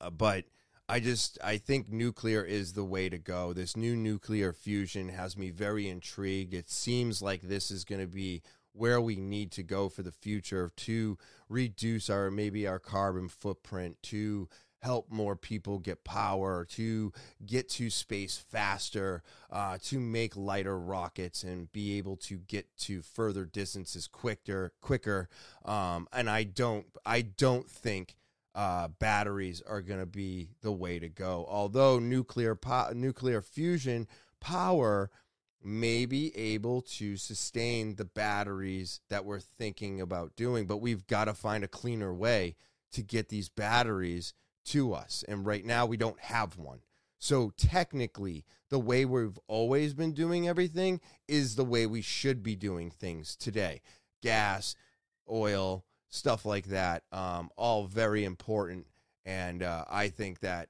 [0.00, 0.44] uh, but
[0.88, 3.52] I just I think nuclear is the way to go.
[3.52, 6.52] This new nuclear fusion has me very intrigued.
[6.52, 8.42] It seems like this is going to be
[8.74, 11.16] where we need to go for the future to
[11.48, 14.48] reduce our maybe our carbon footprint to
[14.84, 17.10] help more people get power, to
[17.46, 23.00] get to space faster, uh, to make lighter rockets and be able to get to
[23.00, 25.26] further distances quicker, quicker.
[25.64, 28.16] Um, and I don't, I don't think
[28.54, 31.46] uh, batteries are going to be the way to go.
[31.48, 34.06] Although nuclear po- nuclear fusion
[34.38, 35.10] power
[35.62, 41.24] may be able to sustain the batteries that we're thinking about doing, but we've got
[41.24, 42.54] to find a cleaner way
[42.92, 44.34] to get these batteries
[44.66, 45.24] to us.
[45.28, 46.80] And right now, we don't have one.
[47.18, 52.56] So, technically, the way we've always been doing everything is the way we should be
[52.56, 53.80] doing things today
[54.22, 54.74] gas,
[55.30, 58.86] oil, stuff like that, um, all very important.
[59.24, 60.68] And uh, I think that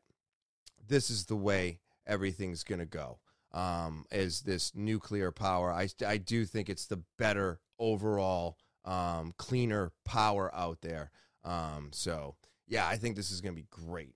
[0.86, 3.18] this is the way everything's going to go.
[3.52, 5.72] Um, is this nuclear power?
[5.72, 11.10] I, I do think it's the better overall, um, cleaner power out there.
[11.44, 12.36] Um, so
[12.66, 14.14] yeah, I think this is going to be great.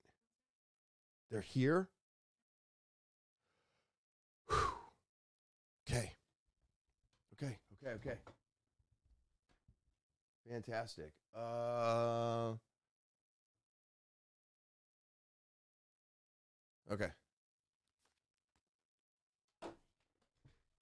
[1.31, 1.89] They're here.
[4.49, 4.57] Whew.
[5.89, 6.13] Okay.
[7.35, 7.59] Okay.
[7.85, 7.95] Okay.
[7.95, 8.19] Okay.
[10.51, 11.13] Fantastic.
[11.37, 12.55] Uh.
[16.91, 17.09] Okay.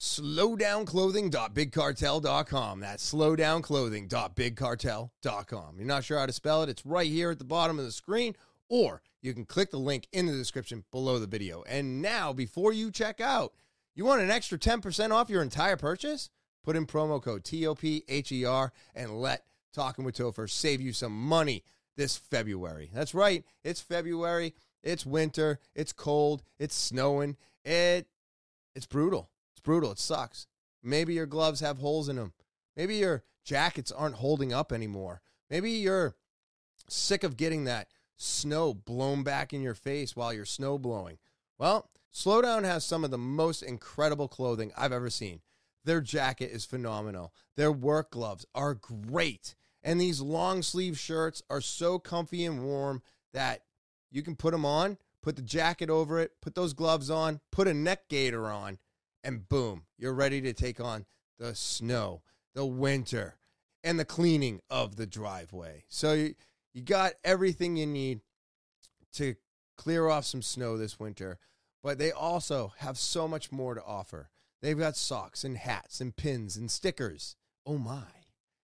[0.07, 2.79] slowdownclothing.bigcartel.com.
[2.79, 5.75] That's slowdownclothing.bigcartel.com.
[5.77, 6.69] You're not sure how to spell it?
[6.69, 8.35] It's right here at the bottom of the screen,
[8.69, 11.63] or you can click the link in the description below the video.
[11.67, 13.53] And now, before you check out,
[13.95, 16.29] you want an extra 10% off your entire purchase?
[16.63, 19.43] Put in promo code TOPHER and let
[19.73, 21.63] Talking with Topher save you some money
[21.95, 22.89] this February.
[22.91, 27.37] That's right, it's February, it's winter, it's cold, it's snowing.
[27.63, 28.07] It
[28.75, 29.29] it's brutal
[29.67, 29.91] brutal.
[29.91, 30.47] It sucks.
[30.81, 32.31] Maybe your gloves have holes in them.
[32.77, 35.21] Maybe your jackets aren't holding up anymore.
[35.49, 36.15] Maybe you're
[36.87, 41.17] sick of getting that snow blown back in your face while you're snow blowing.
[41.59, 45.41] Well, Slowdown has some of the most incredible clothing I've ever seen.
[45.83, 47.33] Their jacket is phenomenal.
[47.57, 49.53] Their work gloves are great.
[49.83, 53.01] And these long sleeve shirts are so comfy and warm
[53.33, 53.63] that
[54.11, 57.67] you can put them on, put the jacket over it, put those gloves on, put
[57.67, 58.79] a neck gaiter on,
[59.27, 61.05] and boom, you're ready to take on
[61.37, 62.21] the snow,
[62.55, 63.35] the winter,
[63.83, 65.83] and the cleaning of the driveway.
[65.89, 66.35] So you,
[66.73, 68.21] you got everything you need
[69.15, 69.35] to
[69.75, 71.39] clear off some snow this winter,
[71.83, 74.29] but they also have so much more to offer.
[74.61, 77.35] They've got socks and hats and pins and stickers.
[77.65, 78.07] Oh my.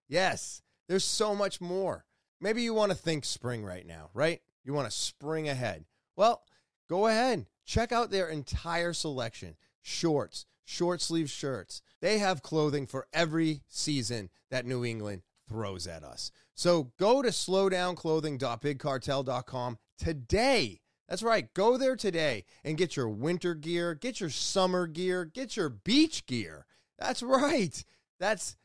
[0.08, 2.06] Yes, there's so much more.
[2.40, 4.42] Maybe you want to think spring right now, right?
[4.64, 5.84] You want to spring ahead.
[6.16, 6.44] Well,
[6.90, 7.48] go ahead.
[7.66, 11.82] Check out their entire selection shorts, short sleeve shirts.
[12.02, 16.32] They have clothing for every season that New England throws at us.
[16.56, 20.82] So go to slowdownclothing.bigcartel.com today.
[21.08, 21.54] That's right.
[21.54, 26.26] Go there today and get your winter gear, get your summer gear, get your beach
[26.26, 26.66] gear.
[26.98, 27.84] That's right.
[28.20, 28.56] That's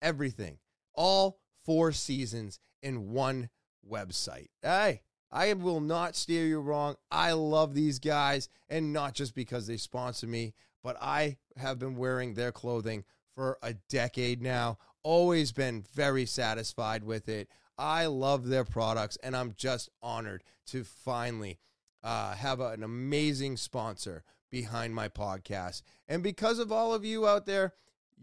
[0.00, 0.58] everything.
[0.94, 3.50] All four seasons in one
[3.88, 4.48] website.
[4.62, 6.96] Hey, I will not steer you wrong.
[7.10, 11.96] I love these guys, and not just because they sponsor me, but I have been
[11.96, 13.04] wearing their clothing
[13.34, 14.78] for a decade now.
[15.02, 17.48] Always been very satisfied with it.
[17.78, 21.58] I love their products, and I'm just honored to finally
[22.02, 25.82] uh, have a, an amazing sponsor behind my podcast.
[26.08, 27.72] And because of all of you out there,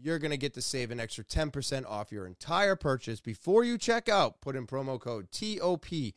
[0.02, 3.76] you're going to get to save an extra 10% off your entire purchase before you
[3.76, 4.40] check out.
[4.40, 6.12] Put in promo code TOPHER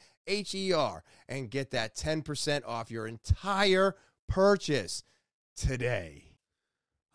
[1.27, 3.95] and get that 10% off your entire
[4.27, 5.03] purchase
[5.55, 6.32] today.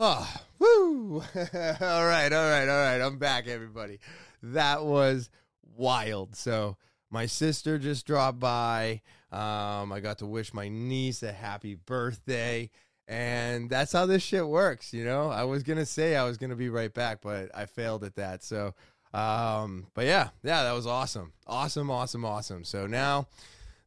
[0.01, 1.23] Oh, woo.
[1.35, 3.01] all right, all right, all right.
[3.01, 3.99] I'm back, everybody.
[4.45, 5.29] That was
[5.77, 6.37] wild.
[6.37, 6.77] So,
[7.11, 9.03] my sister just dropped by.
[9.33, 12.71] Um, I got to wish my niece a happy birthday.
[13.09, 15.31] And that's how this shit works, you know?
[15.31, 18.05] I was going to say I was going to be right back, but I failed
[18.05, 18.45] at that.
[18.45, 18.75] So,
[19.13, 21.33] um, but yeah, yeah, that was awesome.
[21.45, 22.63] Awesome, awesome, awesome.
[22.63, 23.27] So now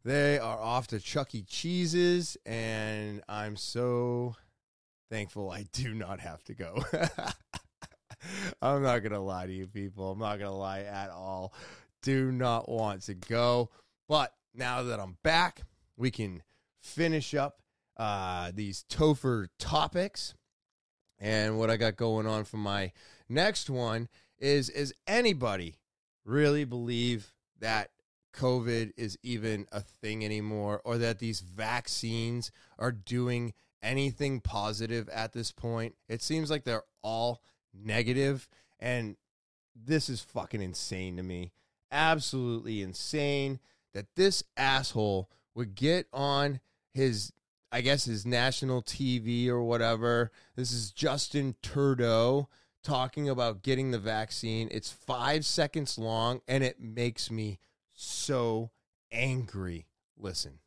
[0.03, 1.43] they are off to Chuck E.
[1.43, 4.35] Cheese's, and I'm so
[5.11, 6.83] thankful I do not have to go.
[8.61, 10.11] I'm not going to lie to you people.
[10.11, 11.53] I'm not going to lie at all.
[12.01, 13.69] Do not want to go.
[14.07, 15.63] But now that I'm back,
[15.97, 16.41] we can
[16.81, 17.59] finish up
[17.97, 20.33] uh, these Topher topics.
[21.19, 22.93] And what I got going on for my
[23.29, 24.07] next one
[24.39, 25.75] is is anybody
[26.25, 27.91] really believe that
[28.33, 33.53] COVID is even a thing anymore or that these vaccines are doing
[33.83, 35.95] anything positive at this point.
[36.07, 37.41] It seems like they're all
[37.73, 38.47] negative,
[38.79, 39.15] and
[39.75, 41.51] this is fucking insane to me.
[41.91, 43.59] Absolutely insane
[43.93, 46.59] that this asshole would get on
[46.93, 47.33] his,
[47.71, 50.31] I guess, his national TV or whatever.
[50.55, 52.49] This is Justin Trudeau
[52.83, 54.67] talking about getting the vaccine.
[54.71, 57.59] It's five seconds long, and it makes me
[57.93, 58.71] so
[59.11, 59.87] angry.
[60.17, 60.59] Listen.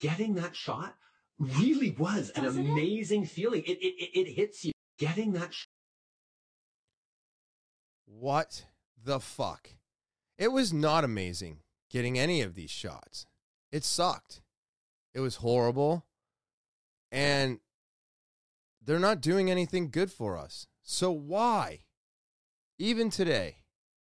[0.00, 0.94] Getting that shot
[1.40, 3.28] really was an Doesn't amazing it?
[3.28, 3.62] feeling.
[3.66, 4.72] It, it, it, hits you.
[4.98, 5.54] Getting that.
[5.54, 5.64] Sh-
[8.06, 8.66] what
[9.02, 9.70] the fuck?
[10.38, 11.60] It was not amazing
[11.90, 13.26] getting any of these shots.
[13.72, 14.42] It sucked.
[15.14, 16.06] It was horrible.
[17.10, 17.58] And
[18.84, 20.66] they're not doing anything good for us.
[20.82, 21.80] So why?
[22.78, 23.56] Even today.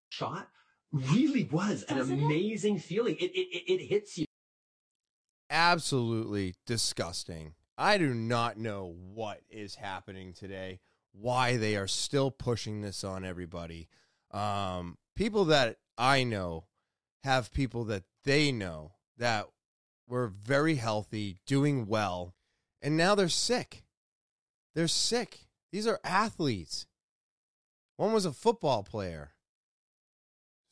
[0.09, 0.47] Shot
[0.91, 3.15] really was an amazing feeling.
[3.19, 4.26] It, it, it, it hits you.
[5.49, 7.53] Absolutely disgusting.
[7.77, 10.79] I do not know what is happening today,
[11.11, 13.87] why they are still pushing this on everybody.
[14.31, 16.65] Um, people that I know
[17.23, 19.47] have people that they know that
[20.07, 22.33] were very healthy, doing well,
[22.81, 23.83] and now they're sick.
[24.75, 25.47] They're sick.
[25.71, 26.87] These are athletes.
[27.97, 29.31] One was a football player.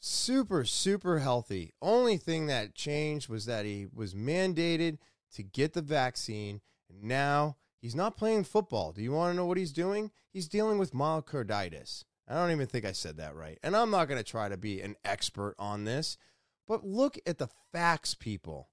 [0.08, 1.74] Super, super healthy.
[1.82, 4.99] Only thing that changed was that he was mandated
[5.34, 6.62] to get the vaccine.
[6.91, 8.91] And now he's not playing football.
[8.91, 10.12] Do you want to know what he's doing?
[10.32, 12.03] He's dealing with myocarditis.
[12.28, 13.58] I don't even think I said that right.
[13.64, 16.20] And I'm not going to try to be an expert on this,
[16.68, 18.70] but look at the facts, people.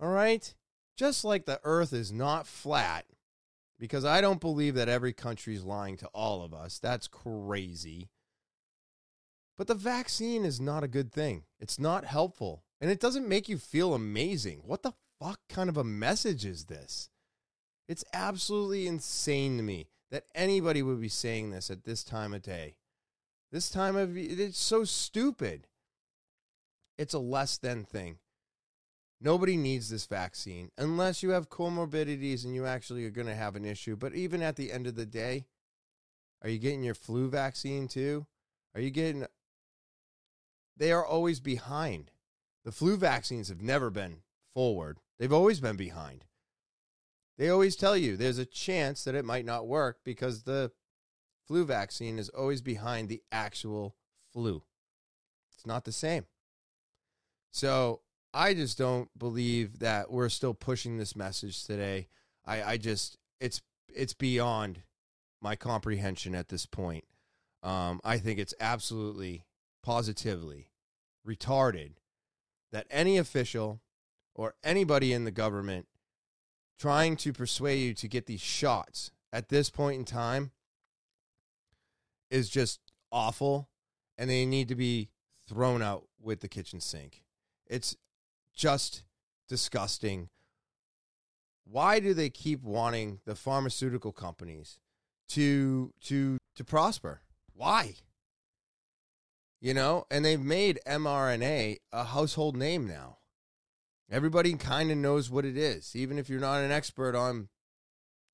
[0.00, 0.54] All right?
[0.96, 3.04] Just like the earth is not flat,
[3.78, 6.78] because I don't believe that every country is lying to all of us.
[6.78, 8.08] That's crazy.
[9.56, 11.44] But the vaccine is not a good thing.
[11.60, 12.64] It's not helpful.
[12.80, 14.62] And it doesn't make you feel amazing.
[14.64, 17.08] What the fuck kind of a message is this?
[17.88, 22.42] It's absolutely insane to me that anybody would be saying this at this time of
[22.42, 22.76] day.
[23.52, 25.68] This time of it's so stupid.
[26.98, 28.18] It's a less than thing.
[29.20, 33.56] Nobody needs this vaccine unless you have comorbidities and you actually are going to have
[33.56, 33.96] an issue.
[33.96, 35.46] But even at the end of the day,
[36.42, 38.26] are you getting your flu vaccine too?
[38.74, 39.26] Are you getting.
[40.76, 42.10] They are always behind.
[42.64, 44.18] The flu vaccines have never been
[44.52, 46.24] forward, they've always been behind.
[47.36, 50.70] They always tell you there's a chance that it might not work because the
[51.46, 53.96] flu vaccine is always behind the actual
[54.32, 54.62] flu.
[55.52, 56.26] It's not the same.
[57.50, 58.00] So
[58.32, 62.08] I just don't believe that we're still pushing this message today.
[62.44, 64.82] I, I just it's it's beyond
[65.40, 67.04] my comprehension at this point.
[67.62, 69.44] Um, I think it's absolutely
[69.84, 70.70] positively
[71.28, 71.92] retarded
[72.72, 73.82] that any official
[74.34, 75.86] or anybody in the government
[76.78, 80.50] trying to persuade you to get these shots at this point in time
[82.30, 82.80] is just
[83.12, 83.68] awful
[84.16, 85.10] and they need to be
[85.46, 87.22] thrown out with the kitchen sink.
[87.66, 87.96] It's
[88.56, 89.04] just
[89.48, 90.30] disgusting.
[91.64, 94.78] Why do they keep wanting the pharmaceutical companies
[95.28, 97.20] to to to prosper?
[97.52, 97.96] Why?
[99.60, 103.18] You know, and they've made mRNA a household name now.
[104.10, 107.48] Everybody kind of knows what it is, even if you're not an expert on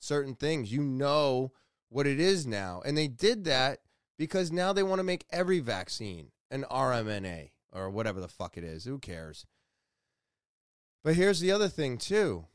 [0.01, 0.73] certain things.
[0.73, 1.53] You know
[1.89, 3.79] what it is now, and they did that
[4.18, 8.64] because now they want to make every vaccine an RMNA or whatever the fuck it
[8.64, 8.85] is.
[8.85, 9.47] Who cares?
[11.03, 12.47] But here's the other thing, too.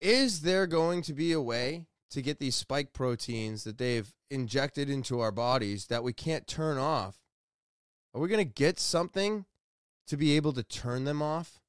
[0.00, 4.88] Is there going to be a way to get these spike proteins that they've injected
[4.88, 7.18] into our bodies that we can't turn off?
[8.14, 9.46] Are we going to get something
[10.06, 11.60] to be able to turn them off?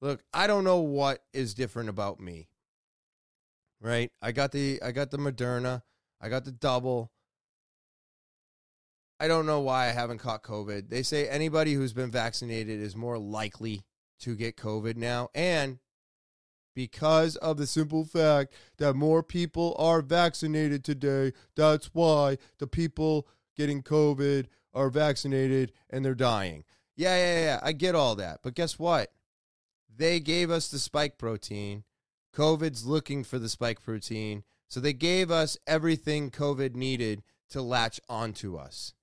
[0.00, 2.48] Look, I don't know what is different about me.
[3.80, 4.10] Right?
[4.20, 5.82] I got the I got the Moderna,
[6.20, 7.10] I got the double.
[9.20, 10.88] I don't know why I haven't caught COVID.
[10.88, 13.84] They say anybody who's been vaccinated is more likely
[14.20, 15.28] to get COVID now.
[15.34, 15.78] And
[16.74, 23.28] because of the simple fact that more people are vaccinated today, that's why the people
[23.56, 26.64] getting COVID are vaccinated and they're dying.
[26.96, 27.60] Yeah, yeah, yeah.
[27.62, 28.40] I get all that.
[28.42, 29.12] But guess what?
[29.96, 31.84] They gave us the spike protein.
[32.34, 34.42] COVID's looking for the spike protein.
[34.68, 38.94] So they gave us everything COVID needed to latch onto us.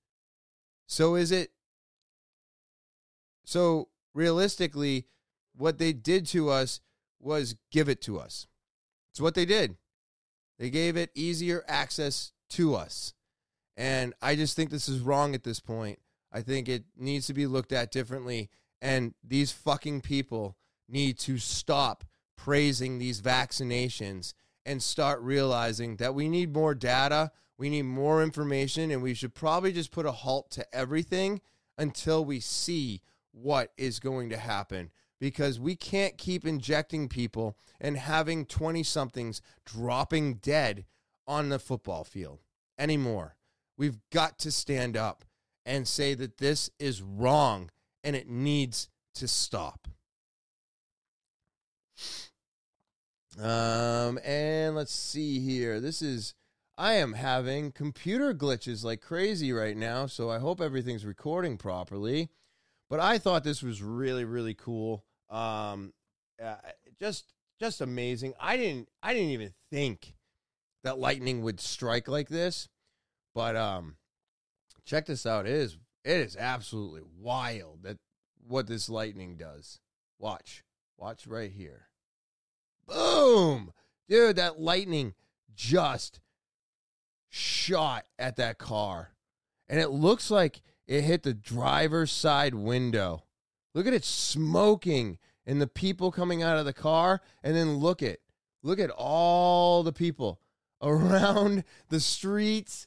[0.86, 1.52] So is it
[3.44, 5.06] so realistically
[5.56, 6.80] what they did to us
[7.22, 8.46] was give it to us.
[9.12, 9.76] It's what they did.
[10.58, 13.14] They gave it easier access to us.
[13.76, 15.98] And I just think this is wrong at this point.
[16.30, 18.50] I think it needs to be looked at differently.
[18.80, 20.56] And these fucking people
[20.88, 22.04] need to stop
[22.36, 24.34] praising these vaccinations
[24.66, 27.30] and start realizing that we need more data
[27.62, 31.40] we need more information, and we should probably just put a halt to everything
[31.78, 34.90] until we see what is going to happen
[35.22, 40.84] because we can't keep injecting people and having 20 somethings dropping dead
[41.28, 42.40] on the football field
[42.76, 43.36] anymore.
[43.78, 45.24] We've got to stand up
[45.64, 47.70] and say that this is wrong
[48.02, 49.86] and it needs to stop.
[53.40, 55.78] Um, and let's see here.
[55.78, 56.34] This is
[56.76, 62.28] I am having computer glitches like crazy right now, so I hope everything's recording properly.
[62.90, 65.04] But I thought this was really, really cool.
[65.32, 65.92] Um,
[66.42, 66.56] uh,
[67.00, 68.34] just, just amazing.
[68.38, 70.14] I didn't, I didn't even think
[70.84, 72.68] that lightning would strike like this.
[73.34, 73.96] But um,
[74.84, 75.46] check this out.
[75.46, 77.98] It is It is absolutely wild that
[78.46, 79.80] what this lightning does.
[80.18, 80.64] Watch.
[80.98, 81.86] Watch right here.
[82.86, 83.72] Boom!
[84.08, 85.14] Dude, that lightning
[85.54, 86.20] just
[87.30, 89.14] shot at that car.
[89.68, 93.24] And it looks like it hit the driver's side window.
[93.74, 97.20] Look at it smoking and the people coming out of the car.
[97.42, 98.18] And then look at
[98.62, 100.40] look at all the people
[100.82, 102.86] around the streets,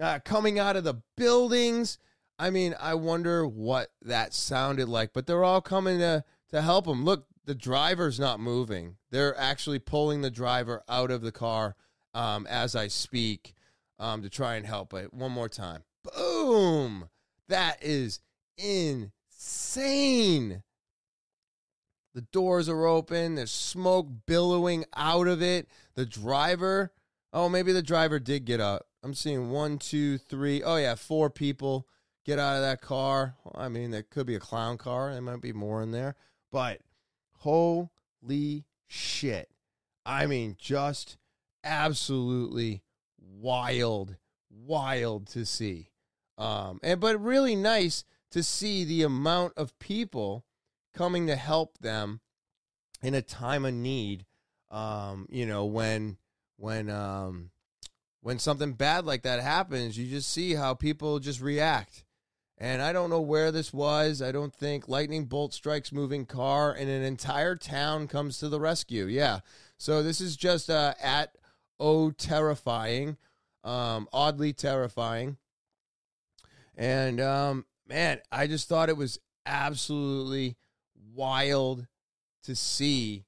[0.00, 1.98] uh, coming out of the buildings.
[2.38, 6.86] I mean, I wonder what that sounded like, but they're all coming to to help
[6.86, 7.04] them.
[7.04, 8.96] Look, the driver's not moving.
[9.10, 11.76] They're actually pulling the driver out of the car
[12.14, 13.54] um, as I speak
[13.98, 15.14] um, to try and help it.
[15.14, 15.82] One more time.
[16.02, 17.08] Boom!
[17.48, 18.20] That is
[18.58, 19.12] insane.
[22.14, 23.34] The doors are open.
[23.34, 25.68] There's smoke billowing out of it.
[25.94, 26.92] The driver,
[27.32, 28.86] oh, maybe the driver did get up.
[29.02, 30.62] I'm seeing one, two, three.
[30.62, 31.86] Oh, yeah, four people
[32.24, 33.36] get out of that car.
[33.54, 35.12] I mean, there could be a clown car.
[35.12, 36.16] There might be more in there.
[36.50, 36.80] But
[37.34, 39.50] holy shit.
[40.06, 41.18] I mean, just
[41.62, 42.82] absolutely
[43.18, 44.16] wild,
[44.50, 45.90] wild to see.
[46.38, 48.04] Um, and but really nice
[48.36, 50.44] to see the amount of people
[50.92, 52.20] coming to help them
[53.02, 54.26] in a time of need.
[54.70, 56.18] Um, you know, when
[56.58, 57.48] when um
[58.20, 62.04] when something bad like that happens, you just see how people just react.
[62.58, 64.20] And I don't know where this was.
[64.20, 68.60] I don't think lightning bolt strikes moving car and an entire town comes to the
[68.60, 69.06] rescue.
[69.06, 69.40] Yeah.
[69.78, 71.34] So this is just uh, at
[71.80, 73.16] oh terrifying,
[73.64, 75.38] um, oddly terrifying.
[76.76, 80.56] And um, man, I just thought it was absolutely
[81.14, 81.86] wild
[82.44, 83.24] to see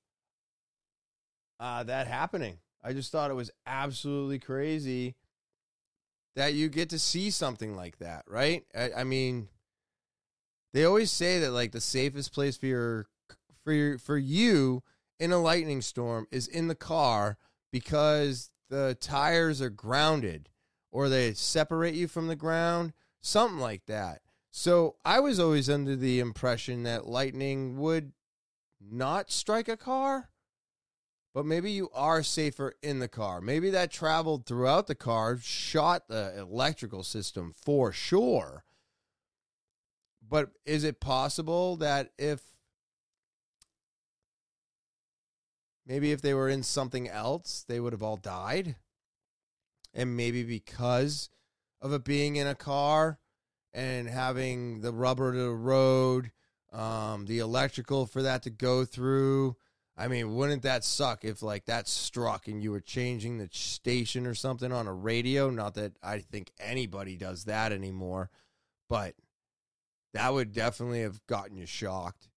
[1.60, 2.58] uh, that happening.
[2.82, 5.16] I just thought it was absolutely crazy
[6.36, 8.64] that you get to see something like that, right?
[8.76, 9.48] I, I mean,
[10.72, 13.06] they always say that like the safest place for your
[13.64, 14.82] for your, for you
[15.18, 17.36] in a lightning storm is in the car
[17.72, 20.48] because the tires are grounded
[20.90, 24.20] or they separate you from the ground, something like that.
[24.50, 28.12] So I was always under the impression that lightning would
[28.80, 30.30] not strike a car,
[31.34, 33.40] but maybe you are safer in the car.
[33.40, 38.64] Maybe that traveled throughout the car, shot the electrical system for sure.
[40.26, 42.40] But is it possible that if
[45.86, 48.76] maybe if they were in something else, they would have all died?
[49.94, 51.30] And maybe because
[51.80, 53.18] of it being in a car,
[53.72, 56.30] and having the rubber to the road,
[56.72, 59.56] um, the electrical for that to go through.
[59.96, 64.26] I mean, wouldn't that suck if like that struck and you were changing the station
[64.26, 65.50] or something on a radio?
[65.50, 68.30] Not that I think anybody does that anymore,
[68.88, 69.14] but
[70.14, 72.28] that would definitely have gotten you shocked.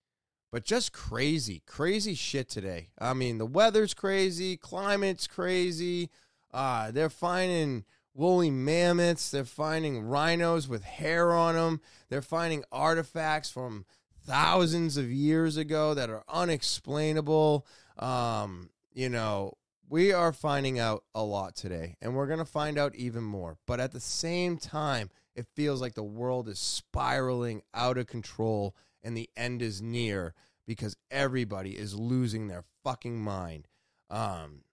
[0.52, 2.90] But just crazy, crazy shit today.
[3.00, 6.10] I mean, the weather's crazy, climate's crazy.
[6.54, 9.32] Uh, they're finding woolly mammoths.
[9.32, 11.82] They're finding rhinos with hair on them.
[12.10, 13.86] They're finding artifacts from
[14.26, 17.66] thousands of years ago that are unexplainable.
[17.98, 19.58] Um, you know,
[19.90, 23.58] we are finding out a lot today, and we're going to find out even more.
[23.66, 28.76] But at the same time, it feels like the world is spiraling out of control
[29.04, 30.34] and the end is near
[30.68, 33.68] because everybody is losing their fucking mind.
[34.10, 34.64] Um,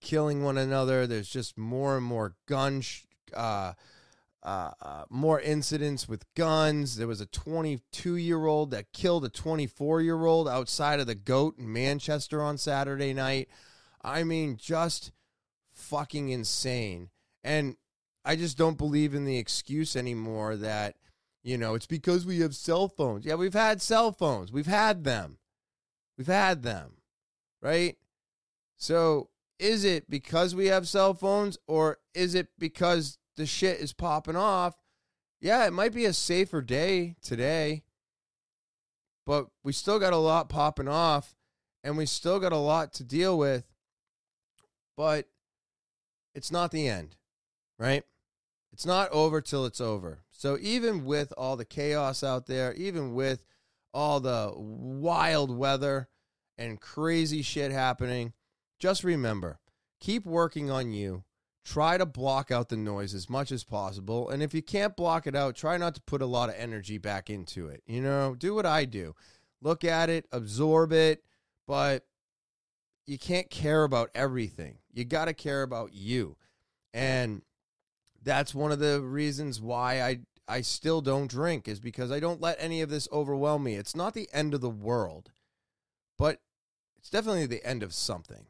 [0.00, 1.06] killing one another.
[1.06, 3.74] There's just more and more gun, sh- uh,
[4.42, 6.96] uh, uh, more incidents with guns.
[6.96, 11.14] There was a 22 year old that killed a 24 year old outside of the
[11.14, 13.48] GOAT in Manchester on Saturday night.
[14.02, 15.12] I mean, just
[15.72, 17.10] fucking insane.
[17.44, 17.76] And
[18.24, 20.96] I just don't believe in the excuse anymore that,
[21.42, 23.24] you know, it's because we have cell phones.
[23.24, 25.38] Yeah, we've had cell phones, we've had them.
[26.16, 26.98] We've had them,
[27.62, 27.96] right?
[28.76, 29.29] So
[29.60, 34.36] is it because we have cell phones or is it because the shit is popping
[34.36, 34.74] off?
[35.40, 37.84] Yeah, it might be a safer day today,
[39.26, 41.34] but we still got a lot popping off
[41.84, 43.64] and we still got a lot to deal with.
[44.96, 45.28] But
[46.34, 47.16] it's not the end,
[47.78, 48.04] right?
[48.72, 50.22] It's not over till it's over.
[50.30, 53.44] So even with all the chaos out there, even with
[53.92, 56.08] all the wild weather
[56.56, 58.32] and crazy shit happening,
[58.80, 59.60] just remember,
[60.00, 61.24] keep working on you.
[61.62, 64.30] Try to block out the noise as much as possible.
[64.30, 66.96] And if you can't block it out, try not to put a lot of energy
[66.96, 67.82] back into it.
[67.86, 69.14] You know, do what I do.
[69.60, 71.22] Look at it, absorb it,
[71.68, 72.06] but
[73.06, 74.78] you can't care about everything.
[74.92, 76.38] You got to care about you.
[76.94, 77.42] And
[78.22, 82.40] that's one of the reasons why I I still don't drink is because I don't
[82.40, 83.76] let any of this overwhelm me.
[83.76, 85.30] It's not the end of the world,
[86.18, 86.40] but
[86.98, 88.46] it's definitely the end of something.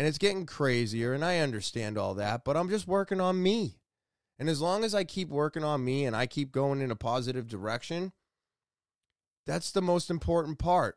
[0.00, 3.80] And it's getting crazier and I understand all that, but I'm just working on me.
[4.38, 6.96] And as long as I keep working on me and I keep going in a
[6.96, 8.12] positive direction,
[9.44, 10.96] that's the most important part.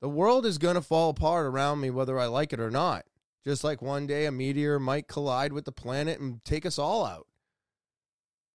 [0.00, 3.06] The world is going to fall apart around me whether I like it or not.
[3.44, 7.04] Just like one day a meteor might collide with the planet and take us all
[7.04, 7.26] out.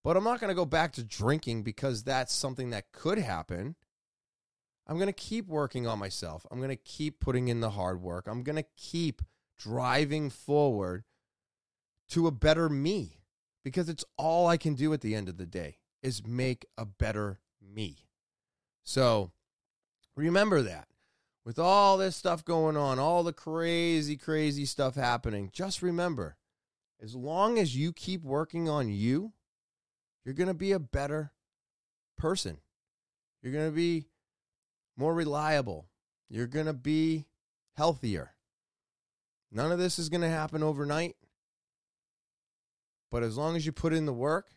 [0.05, 3.75] But I'm not going to go back to drinking because that's something that could happen.
[4.87, 6.45] I'm going to keep working on myself.
[6.49, 8.27] I'm going to keep putting in the hard work.
[8.27, 9.21] I'm going to keep
[9.61, 11.03] driving forward
[12.09, 13.21] to a better me
[13.63, 16.85] because it's all I can do at the end of the day is make a
[16.85, 18.07] better me.
[18.83, 19.31] So
[20.15, 20.87] remember that.
[21.43, 26.37] With all this stuff going on, all the crazy, crazy stuff happening, just remember
[27.01, 29.33] as long as you keep working on you,
[30.23, 31.31] you're going to be a better
[32.15, 32.57] person.
[33.41, 34.05] You're going to be
[34.95, 35.87] more reliable.
[36.29, 37.25] You're going to be
[37.75, 38.35] healthier.
[39.51, 41.15] None of this is going to happen overnight.
[43.09, 44.47] But as long as you put in the work,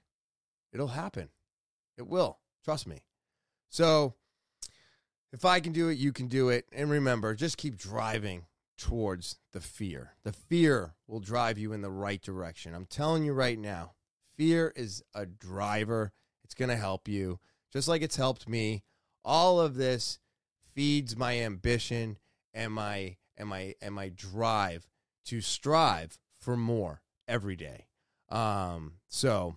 [0.73, 1.31] it'll happen.
[1.99, 2.39] It will.
[2.65, 3.03] Trust me.
[3.69, 4.15] So
[5.33, 6.67] if I can do it, you can do it.
[6.73, 8.47] And remember, just keep driving
[8.79, 10.13] towards the fear.
[10.23, 12.75] The fear will drive you in the right direction.
[12.75, 13.95] I'm telling you right now,
[14.37, 16.13] fear is a driver.
[16.45, 17.41] It's going to help you,
[17.73, 18.85] just like it's helped me.
[19.25, 20.19] All of this
[20.75, 22.19] feeds my ambition
[22.53, 24.87] and my and my and my drive
[25.27, 27.87] to strive for more every day.
[28.29, 29.57] Um, so,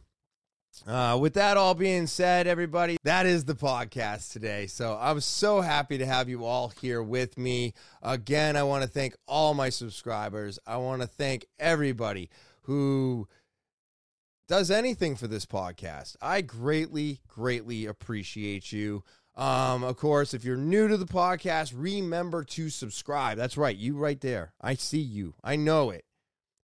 [0.85, 4.67] uh, with that all being said, everybody, that is the podcast today.
[4.67, 7.73] So I'm so happy to have you all here with me.
[8.01, 10.59] Again, I want to thank all my subscribers.
[10.67, 12.29] I want to thank everybody
[12.63, 13.27] who
[14.47, 16.15] does anything for this podcast.
[16.21, 19.03] I greatly, greatly appreciate you.
[19.37, 23.37] Um, of course, if you're new to the podcast, remember to subscribe.
[23.37, 24.51] That's right, you right there.
[24.59, 25.35] I see you.
[25.43, 26.03] I know it.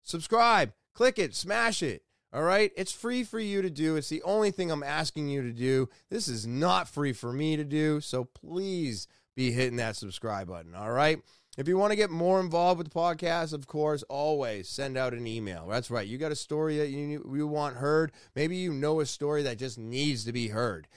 [0.03, 2.03] Subscribe click it, smash it.
[2.33, 2.73] All right.
[2.77, 3.97] It's free for you to do.
[3.97, 5.89] It's the only thing I'm asking you to do.
[6.09, 8.01] This is not free for me to do.
[8.01, 9.07] So please
[9.37, 10.75] be hitting that subscribe button.
[10.75, 11.21] All right.
[11.59, 15.13] If you want to get more involved with the podcast, of course, always send out
[15.13, 15.67] an email.
[15.69, 16.07] That's right.
[16.07, 18.13] You got a story that you, you want heard.
[18.35, 20.89] Maybe you know a story that just needs to be heard.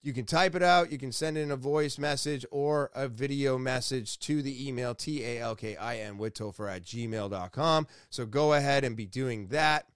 [0.00, 3.58] You can type it out, you can send in a voice message or a video
[3.58, 7.86] message to the email T A L K I N with Topher at gmail.com.
[8.08, 9.86] So go ahead and be doing that.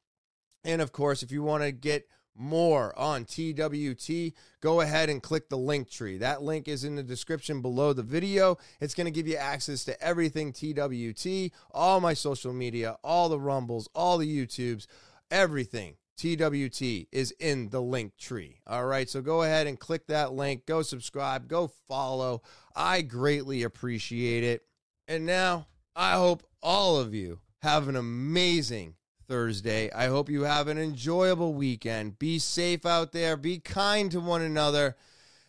[0.64, 5.48] And of course, if you want to get more on TWT, go ahead and click
[5.48, 6.18] the link tree.
[6.18, 8.58] That link is in the description below the video.
[8.80, 13.40] It's going to give you access to everything TWT, all my social media, all the
[13.40, 14.86] Rumbles, all the YouTubes,
[15.30, 18.60] everything TWT is in the link tree.
[18.66, 22.42] All right, so go ahead and click that link, go subscribe, go follow.
[22.76, 24.62] I greatly appreciate it.
[25.08, 28.94] And now I hope all of you have an amazing
[29.28, 29.90] Thursday.
[29.92, 32.18] I hope you have an enjoyable weekend.
[32.18, 34.96] Be safe out there, be kind to one another.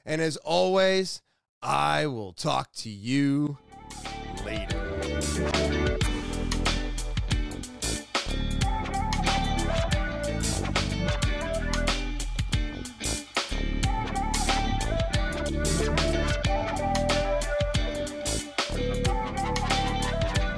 [0.05, 1.21] And as always,
[1.61, 3.57] I will talk to you
[4.45, 5.82] later.